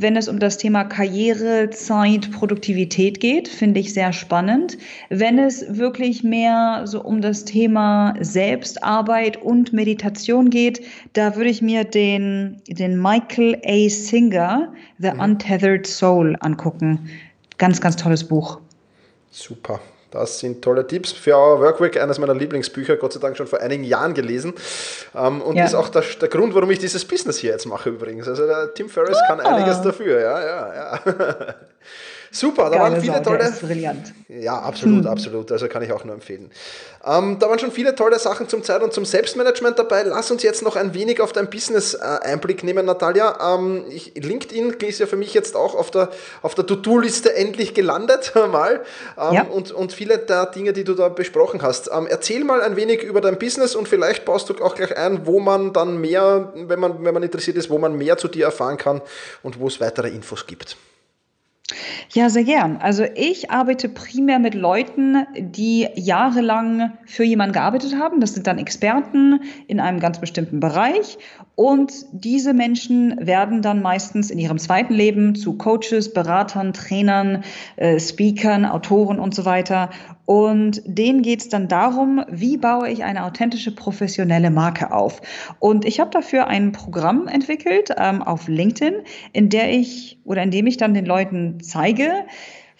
wenn 0.00 0.16
es 0.16 0.28
um 0.28 0.38
das 0.38 0.56
Thema 0.58 0.84
Karriere, 0.84 1.70
Zeit, 1.70 2.30
Produktivität 2.32 3.20
geht, 3.20 3.48
finde 3.48 3.80
ich 3.80 3.92
sehr 3.92 4.12
spannend. 4.12 4.78
Wenn 5.08 5.38
es 5.38 5.76
wirklich 5.76 6.22
mehr 6.22 6.82
so 6.86 7.02
um 7.02 7.20
das 7.20 7.44
Thema 7.44 8.14
Selbstarbeit 8.20 9.42
und 9.42 9.72
Meditation 9.72 10.50
geht, 10.50 10.84
da 11.12 11.36
würde 11.36 11.50
ich 11.50 11.60
mir 11.60 11.84
den, 11.84 12.62
den 12.68 13.00
Michael 13.00 13.60
A. 13.66 13.88
Singer, 13.88 14.72
The 14.98 15.12
mhm. 15.12 15.20
Untethered 15.20 15.86
Soul, 15.86 16.36
angucken. 16.40 17.10
Ganz, 17.58 17.80
ganz 17.80 17.96
tolles 17.96 18.24
Buch. 18.24 18.60
Super. 19.30 19.80
Das 20.10 20.40
sind 20.40 20.62
tolle 20.62 20.86
Tipps 20.86 21.12
für 21.12 21.36
Our 21.36 21.60
Workweek, 21.60 22.00
eines 22.00 22.18
meiner 22.18 22.34
Lieblingsbücher, 22.34 22.96
Gott 22.96 23.12
sei 23.12 23.20
Dank 23.20 23.36
schon 23.36 23.46
vor 23.46 23.60
einigen 23.60 23.84
Jahren 23.84 24.14
gelesen. 24.14 24.54
Ähm, 25.14 25.40
und 25.40 25.56
ja. 25.56 25.64
ist 25.64 25.74
auch 25.74 25.88
der, 25.88 26.02
der, 26.20 26.28
Grund, 26.28 26.54
warum 26.54 26.70
ich 26.70 26.78
dieses 26.78 27.04
Business 27.04 27.38
hier 27.38 27.52
jetzt 27.52 27.66
mache 27.66 27.90
übrigens. 27.90 28.26
Also 28.26 28.46
der 28.46 28.74
Tim 28.74 28.88
Ferriss 28.88 29.18
ah. 29.22 29.26
kann 29.28 29.40
einiges 29.40 29.80
dafür, 29.82 30.20
ja, 30.20 30.40
ja, 30.40 30.74
ja. 30.74 31.54
Super, 32.32 32.70
da 32.70 32.78
Geile 32.78 32.82
waren 32.82 33.00
viele 33.00 33.14
Sau, 33.14 33.22
tolle. 33.22 33.52
brillant. 33.60 34.12
Ja, 34.28 34.60
absolut, 34.60 35.04
hm. 35.04 35.10
absolut. 35.10 35.50
Also 35.50 35.66
kann 35.66 35.82
ich 35.82 35.92
auch 35.92 36.04
nur 36.04 36.14
empfehlen. 36.14 36.50
Ähm, 37.04 37.38
da 37.40 37.48
waren 37.48 37.58
schon 37.58 37.72
viele 37.72 37.96
tolle 37.96 38.20
Sachen 38.20 38.48
zum 38.48 38.62
Zeit- 38.62 38.82
und 38.82 38.92
zum 38.92 39.04
Selbstmanagement 39.04 39.76
dabei. 39.78 40.04
Lass 40.04 40.30
uns 40.30 40.44
jetzt 40.44 40.62
noch 40.62 40.76
ein 40.76 40.94
wenig 40.94 41.20
auf 41.20 41.32
dein 41.32 41.50
Business 41.50 41.94
äh, 41.94 41.98
Einblick 41.98 42.62
nehmen, 42.62 42.86
Natalia. 42.86 43.56
Ähm, 43.56 43.84
ich, 43.90 44.14
LinkedIn 44.14 44.74
ist 44.86 45.00
ja 45.00 45.06
für 45.06 45.16
mich 45.16 45.34
jetzt 45.34 45.56
auch 45.56 45.74
auf 45.74 45.90
der, 45.90 46.10
auf 46.42 46.54
der 46.54 46.66
To-Do-Liste 46.66 47.34
endlich 47.34 47.74
gelandet 47.74 48.32
mal. 48.52 48.82
Ähm, 49.18 49.34
ja. 49.34 49.42
und, 49.44 49.72
und 49.72 49.92
viele 49.92 50.18
der 50.18 50.46
Dinge, 50.46 50.72
die 50.72 50.84
du 50.84 50.94
da 50.94 51.08
besprochen 51.08 51.62
hast. 51.62 51.90
Ähm, 51.92 52.06
erzähl 52.08 52.44
mal 52.44 52.60
ein 52.60 52.76
wenig 52.76 53.02
über 53.02 53.20
dein 53.20 53.38
Business 53.38 53.74
und 53.74 53.88
vielleicht 53.88 54.24
baust 54.24 54.48
du 54.48 54.54
auch 54.62 54.76
gleich 54.76 54.96
ein, 54.96 55.26
wo 55.26 55.40
man 55.40 55.72
dann 55.72 56.00
mehr, 56.00 56.52
wenn 56.54 56.78
man, 56.78 57.04
wenn 57.04 57.14
man 57.14 57.24
interessiert 57.24 57.56
ist, 57.56 57.70
wo 57.70 57.78
man 57.78 57.98
mehr 57.98 58.18
zu 58.18 58.28
dir 58.28 58.44
erfahren 58.44 58.76
kann 58.76 59.00
und 59.42 59.58
wo 59.58 59.66
es 59.66 59.80
weitere 59.80 60.10
Infos 60.10 60.46
gibt. 60.46 60.76
Ja, 62.12 62.28
sehr 62.28 62.44
gern. 62.44 62.76
Also 62.78 63.04
ich 63.14 63.50
arbeite 63.50 63.88
primär 63.88 64.38
mit 64.38 64.54
Leuten, 64.54 65.26
die 65.38 65.88
jahrelang 65.94 66.92
für 67.06 67.24
jemanden 67.24 67.52
gearbeitet 67.52 67.96
haben. 67.96 68.20
Das 68.20 68.34
sind 68.34 68.46
dann 68.46 68.58
Experten 68.58 69.40
in 69.68 69.80
einem 69.80 70.00
ganz 70.00 70.20
bestimmten 70.20 70.60
Bereich. 70.60 71.18
Und 71.54 71.92
diese 72.12 72.54
Menschen 72.54 73.14
werden 73.20 73.62
dann 73.62 73.82
meistens 73.82 74.30
in 74.30 74.38
ihrem 74.38 74.58
zweiten 74.58 74.94
Leben 74.94 75.34
zu 75.34 75.58
Coaches, 75.58 76.12
Beratern, 76.12 76.72
Trainern, 76.72 77.44
äh, 77.76 78.00
Speakern, 78.00 78.64
Autoren 78.64 79.18
und 79.18 79.34
so 79.34 79.44
weiter. 79.44 79.90
Und 80.30 80.82
denen 80.84 81.22
geht 81.22 81.40
es 81.40 81.48
dann 81.48 81.66
darum, 81.66 82.24
wie 82.28 82.56
baue 82.56 82.88
ich 82.88 83.02
eine 83.02 83.24
authentische 83.24 83.74
professionelle 83.74 84.52
Marke 84.52 84.92
auf. 84.92 85.20
Und 85.58 85.84
ich 85.84 85.98
habe 85.98 86.12
dafür 86.12 86.46
ein 86.46 86.70
Programm 86.70 87.26
entwickelt 87.26 87.90
ähm, 87.98 88.22
auf 88.22 88.46
LinkedIn, 88.46 88.94
in 89.32 89.48
der 89.48 89.72
ich 89.72 90.20
oder 90.22 90.44
in 90.44 90.52
dem 90.52 90.68
ich 90.68 90.76
dann 90.76 90.94
den 90.94 91.04
Leuten 91.04 91.58
zeige, 91.60 92.12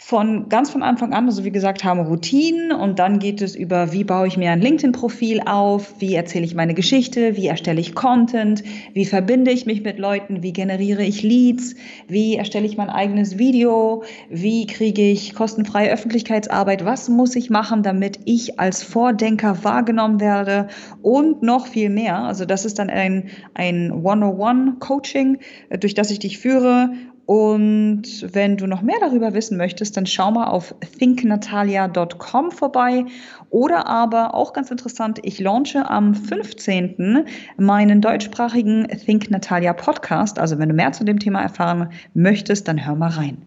von 0.02 0.48
ganz 0.48 0.70
von 0.70 0.82
Anfang 0.82 1.12
an, 1.12 1.26
also 1.26 1.44
wie 1.44 1.50
gesagt, 1.50 1.84
haben 1.84 2.00
Routinen 2.00 2.72
und 2.72 2.98
dann 2.98 3.18
geht 3.18 3.42
es 3.42 3.54
über, 3.54 3.92
wie 3.92 4.02
baue 4.02 4.26
ich 4.26 4.38
mir 4.38 4.50
ein 4.50 4.62
LinkedIn-Profil 4.62 5.42
auf, 5.44 5.94
wie 6.00 6.14
erzähle 6.14 6.46
ich 6.46 6.54
meine 6.54 6.72
Geschichte, 6.72 7.36
wie 7.36 7.46
erstelle 7.46 7.80
ich 7.80 7.94
Content, 7.94 8.64
wie 8.94 9.04
verbinde 9.04 9.50
ich 9.50 9.66
mich 9.66 9.82
mit 9.82 9.98
Leuten, 9.98 10.42
wie 10.42 10.54
generiere 10.54 11.04
ich 11.04 11.22
Leads, 11.22 11.76
wie 12.08 12.36
erstelle 12.36 12.64
ich 12.64 12.78
mein 12.78 12.88
eigenes 12.88 13.36
Video, 13.36 14.02
wie 14.30 14.66
kriege 14.66 15.02
ich 15.02 15.34
kostenfreie 15.34 15.92
Öffentlichkeitsarbeit, 15.92 16.86
was 16.86 17.10
muss 17.10 17.36
ich 17.36 17.50
machen, 17.50 17.82
damit 17.82 18.20
ich 18.24 18.58
als 18.58 18.82
Vordenker 18.82 19.62
wahrgenommen 19.64 20.18
werde 20.18 20.68
und 21.02 21.42
noch 21.42 21.66
viel 21.66 21.90
mehr. 21.90 22.20
Also 22.20 22.46
das 22.46 22.64
ist 22.64 22.78
dann 22.78 22.88
ein, 22.88 23.28
ein 23.52 23.92
One-on-One-Coaching, 23.92 25.38
durch 25.78 25.92
das 25.92 26.10
ich 26.10 26.20
dich 26.20 26.38
führe 26.38 26.90
und 27.30 28.02
wenn 28.34 28.56
du 28.56 28.66
noch 28.66 28.82
mehr 28.82 28.96
darüber 28.98 29.34
wissen 29.34 29.56
möchtest, 29.56 29.96
dann 29.96 30.04
schau 30.04 30.32
mal 30.32 30.48
auf 30.48 30.74
thinknatalia.com 30.98 32.50
vorbei. 32.50 33.04
Oder 33.50 33.86
aber 33.86 34.34
auch 34.34 34.52
ganz 34.52 34.72
interessant, 34.72 35.20
ich 35.22 35.38
launche 35.38 35.88
am 35.88 36.16
15. 36.16 37.28
meinen 37.56 38.00
deutschsprachigen 38.00 38.88
Think 38.88 39.30
Natalia 39.30 39.74
Podcast. 39.74 40.40
Also 40.40 40.58
wenn 40.58 40.70
du 40.70 40.74
mehr 40.74 40.90
zu 40.90 41.04
dem 41.04 41.20
Thema 41.20 41.40
erfahren 41.40 41.92
möchtest, 42.14 42.66
dann 42.66 42.84
hör 42.84 42.96
mal 42.96 43.10
rein. 43.10 43.46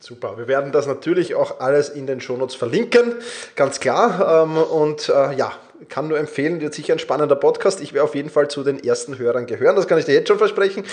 Super, 0.00 0.36
wir 0.36 0.48
werden 0.48 0.72
das 0.72 0.88
natürlich 0.88 1.36
auch 1.36 1.60
alles 1.60 1.90
in 1.90 2.08
den 2.08 2.20
Shownotes 2.20 2.56
verlinken, 2.56 3.14
ganz 3.54 3.78
klar. 3.78 4.42
Ähm, 4.42 4.56
und 4.56 5.08
äh, 5.08 5.36
ja, 5.36 5.52
kann 5.88 6.08
nur 6.08 6.18
empfehlen, 6.18 6.60
wird 6.60 6.74
sicher 6.74 6.94
ein 6.94 6.98
spannender 6.98 7.36
Podcast. 7.36 7.80
Ich 7.80 7.92
werde 7.92 8.04
auf 8.04 8.14
jeden 8.14 8.30
Fall 8.30 8.48
zu 8.48 8.62
den 8.62 8.82
ersten 8.82 9.18
Hörern 9.18 9.46
gehören, 9.46 9.76
das 9.76 9.86
kann 9.86 9.98
ich 9.98 10.04
dir 10.04 10.14
jetzt 10.14 10.28
schon 10.28 10.38
versprechen. 10.38 10.84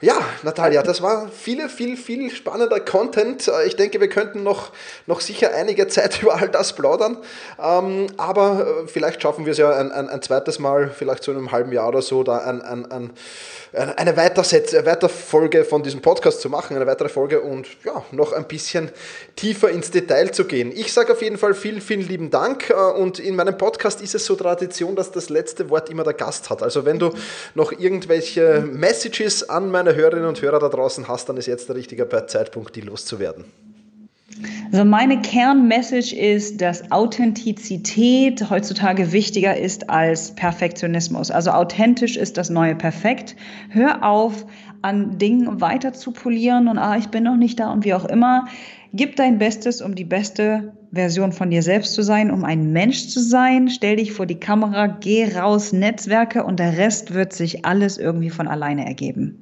Ja, 0.00 0.16
Natalia, 0.42 0.82
das 0.82 1.02
war 1.02 1.28
viel, 1.28 1.68
viel, 1.68 1.96
viel 1.96 2.30
spannender 2.30 2.80
Content. 2.80 3.50
Ich 3.66 3.76
denke, 3.76 4.00
wir 4.00 4.08
könnten 4.08 4.42
noch, 4.42 4.72
noch 5.06 5.20
sicher 5.20 5.52
einige 5.54 5.88
Zeit 5.88 6.22
über 6.22 6.34
all 6.34 6.48
das 6.48 6.74
plaudern, 6.74 7.18
ähm, 7.62 8.06
aber 8.16 8.84
äh, 8.84 8.88
vielleicht 8.88 9.22
schaffen 9.22 9.44
wir 9.46 9.52
es 9.52 9.58
ja 9.58 9.70
ein, 9.70 9.92
ein, 9.92 10.08
ein 10.08 10.22
zweites 10.22 10.58
Mal, 10.58 10.90
vielleicht 10.90 11.22
so 11.22 11.32
in 11.32 11.38
einem 11.38 11.52
halben 11.52 11.72
Jahr 11.72 11.88
oder 11.88 12.02
so, 12.02 12.22
da 12.22 12.38
ein, 12.38 12.62
ein, 12.62 12.90
ein 12.90 13.12
eine 13.72 14.16
Weiterfolge 14.16 15.64
von 15.64 15.82
diesem 15.82 16.02
Podcast 16.02 16.42
zu 16.42 16.50
machen, 16.50 16.76
eine 16.76 16.86
weitere 16.86 17.08
Folge 17.08 17.40
und 17.40 17.66
ja, 17.84 18.04
noch 18.10 18.32
ein 18.32 18.46
bisschen 18.46 18.90
tiefer 19.34 19.70
ins 19.70 19.90
Detail 19.90 20.30
zu 20.30 20.44
gehen. 20.44 20.72
Ich 20.74 20.92
sage 20.92 21.12
auf 21.12 21.22
jeden 21.22 21.38
Fall 21.38 21.54
vielen, 21.54 21.80
vielen 21.80 22.06
lieben 22.06 22.30
Dank 22.30 22.68
äh, 22.68 22.74
und 22.74 23.18
in 23.18 23.34
meinem 23.34 23.56
Podcast 23.56 24.02
ist 24.02 24.14
es 24.14 24.26
so 24.26 24.31
Tradition, 24.36 24.96
dass 24.96 25.10
das 25.12 25.28
letzte 25.28 25.70
Wort 25.70 25.90
immer 25.90 26.04
der 26.04 26.14
Gast 26.14 26.50
hat. 26.50 26.62
Also 26.62 26.84
wenn 26.84 26.98
du 26.98 27.10
noch 27.54 27.72
irgendwelche 27.72 28.60
Messages 28.60 29.48
an 29.48 29.70
meine 29.70 29.94
Hörerinnen 29.94 30.28
und 30.28 30.42
Hörer 30.42 30.58
da 30.58 30.68
draußen 30.68 31.08
hast, 31.08 31.28
dann 31.28 31.36
ist 31.36 31.46
jetzt 31.46 31.68
der 31.68 31.76
richtige 31.76 32.08
Zeitpunkt, 32.26 32.76
die 32.76 32.80
loszuwerden. 32.80 33.44
Also 34.72 34.84
meine 34.84 35.20
Kernmessage 35.20 36.16
ist, 36.16 36.60
dass 36.62 36.90
Authentizität 36.90 38.48
heutzutage 38.48 39.12
wichtiger 39.12 39.56
ist 39.56 39.90
als 39.90 40.34
Perfektionismus. 40.34 41.30
Also 41.30 41.50
authentisch 41.50 42.16
ist 42.16 42.38
das 42.38 42.48
neue 42.48 42.74
Perfekt. 42.74 43.36
Hör 43.68 44.02
auf, 44.02 44.46
an 44.80 45.18
Dingen 45.18 45.60
weiter 45.60 45.92
zu 45.92 46.10
polieren 46.12 46.68
und 46.68 46.78
ah, 46.78 46.96
ich 46.96 47.08
bin 47.08 47.22
noch 47.22 47.36
nicht 47.36 47.60
da 47.60 47.70
und 47.70 47.84
wie 47.84 47.94
auch 47.94 48.04
immer. 48.04 48.46
Gib 48.94 49.16
dein 49.16 49.38
Bestes, 49.38 49.80
um 49.80 49.94
die 49.94 50.04
beste 50.04 50.76
Version 50.92 51.32
von 51.32 51.48
dir 51.48 51.62
selbst 51.62 51.94
zu 51.94 52.02
sein, 52.02 52.30
um 52.30 52.44
ein 52.44 52.72
Mensch 52.72 53.08
zu 53.08 53.20
sein. 53.20 53.70
Stell 53.70 53.96
dich 53.96 54.12
vor 54.12 54.26
die 54.26 54.38
Kamera, 54.38 54.86
geh 54.86 55.34
raus, 55.34 55.72
Netzwerke 55.72 56.44
und 56.44 56.60
der 56.60 56.76
Rest 56.76 57.14
wird 57.14 57.32
sich 57.32 57.64
alles 57.64 57.96
irgendwie 57.96 58.28
von 58.28 58.48
alleine 58.48 58.86
ergeben. 58.86 59.41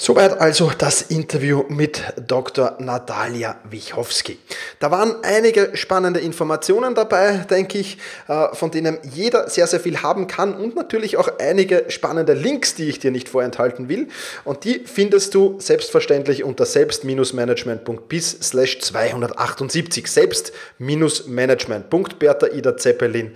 Soweit 0.00 0.40
also 0.40 0.70
das 0.78 1.02
Interview 1.02 1.64
mit 1.68 2.00
Dr. 2.24 2.76
Natalia 2.78 3.56
Wichowski. 3.68 4.38
Da 4.78 4.92
waren 4.92 5.24
einige 5.24 5.76
spannende 5.76 6.20
Informationen 6.20 6.94
dabei, 6.94 7.44
denke 7.50 7.78
ich, 7.78 7.98
äh, 8.28 8.54
von 8.54 8.70
denen 8.70 8.98
jeder 9.02 9.50
sehr, 9.50 9.66
sehr 9.66 9.80
viel 9.80 10.00
haben 10.00 10.28
kann 10.28 10.54
und 10.54 10.76
natürlich 10.76 11.16
auch 11.16 11.28
einige 11.40 11.86
spannende 11.88 12.34
Links, 12.34 12.76
die 12.76 12.88
ich 12.88 13.00
dir 13.00 13.10
nicht 13.10 13.28
vorenthalten 13.28 13.88
will. 13.88 14.06
Und 14.44 14.62
die 14.62 14.84
findest 14.86 15.34
du 15.34 15.58
selbstverständlich 15.58 16.44
unter 16.44 16.64
selbst-management.bis 16.64 18.38
slash 18.40 18.78
278. 18.78 20.06
Selbst-management.bertha 20.06 22.46
Ida 22.46 22.76
Zeppelin 22.76 23.32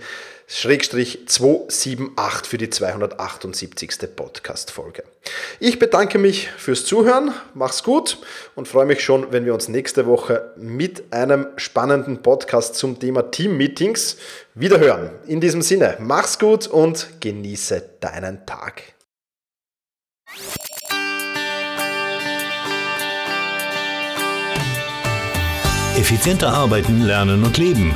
Schrägstrich 0.47 1.27
278 1.27 2.49
für 2.49 2.57
die 2.57 2.69
278. 2.69 4.15
Podcast-Folge. 4.15 5.03
Ich 5.59 5.79
bedanke 5.79 6.17
mich 6.17 6.49
fürs 6.57 6.85
Zuhören, 6.85 7.31
mach's 7.53 7.83
gut 7.83 8.17
und 8.55 8.67
freue 8.67 8.85
mich 8.85 9.03
schon, 9.03 9.31
wenn 9.31 9.45
wir 9.45 9.53
uns 9.53 9.67
nächste 9.69 10.05
Woche 10.05 10.51
mit 10.57 11.13
einem 11.13 11.47
spannenden 11.55 12.21
Podcast 12.21 12.75
zum 12.75 12.99
Thema 12.99 13.31
Team-Meetings 13.31 14.17
wieder 14.53 14.79
hören. 14.79 15.11
In 15.27 15.39
diesem 15.39 15.61
Sinne, 15.61 15.97
mach's 15.99 16.39
gut 16.39 16.67
und 16.67 17.21
genieße 17.21 17.81
deinen 18.01 18.45
Tag. 18.45 18.83
Effizienter 25.95 26.49
arbeiten, 26.49 27.05
lernen 27.05 27.43
und 27.43 27.57
leben 27.57 27.95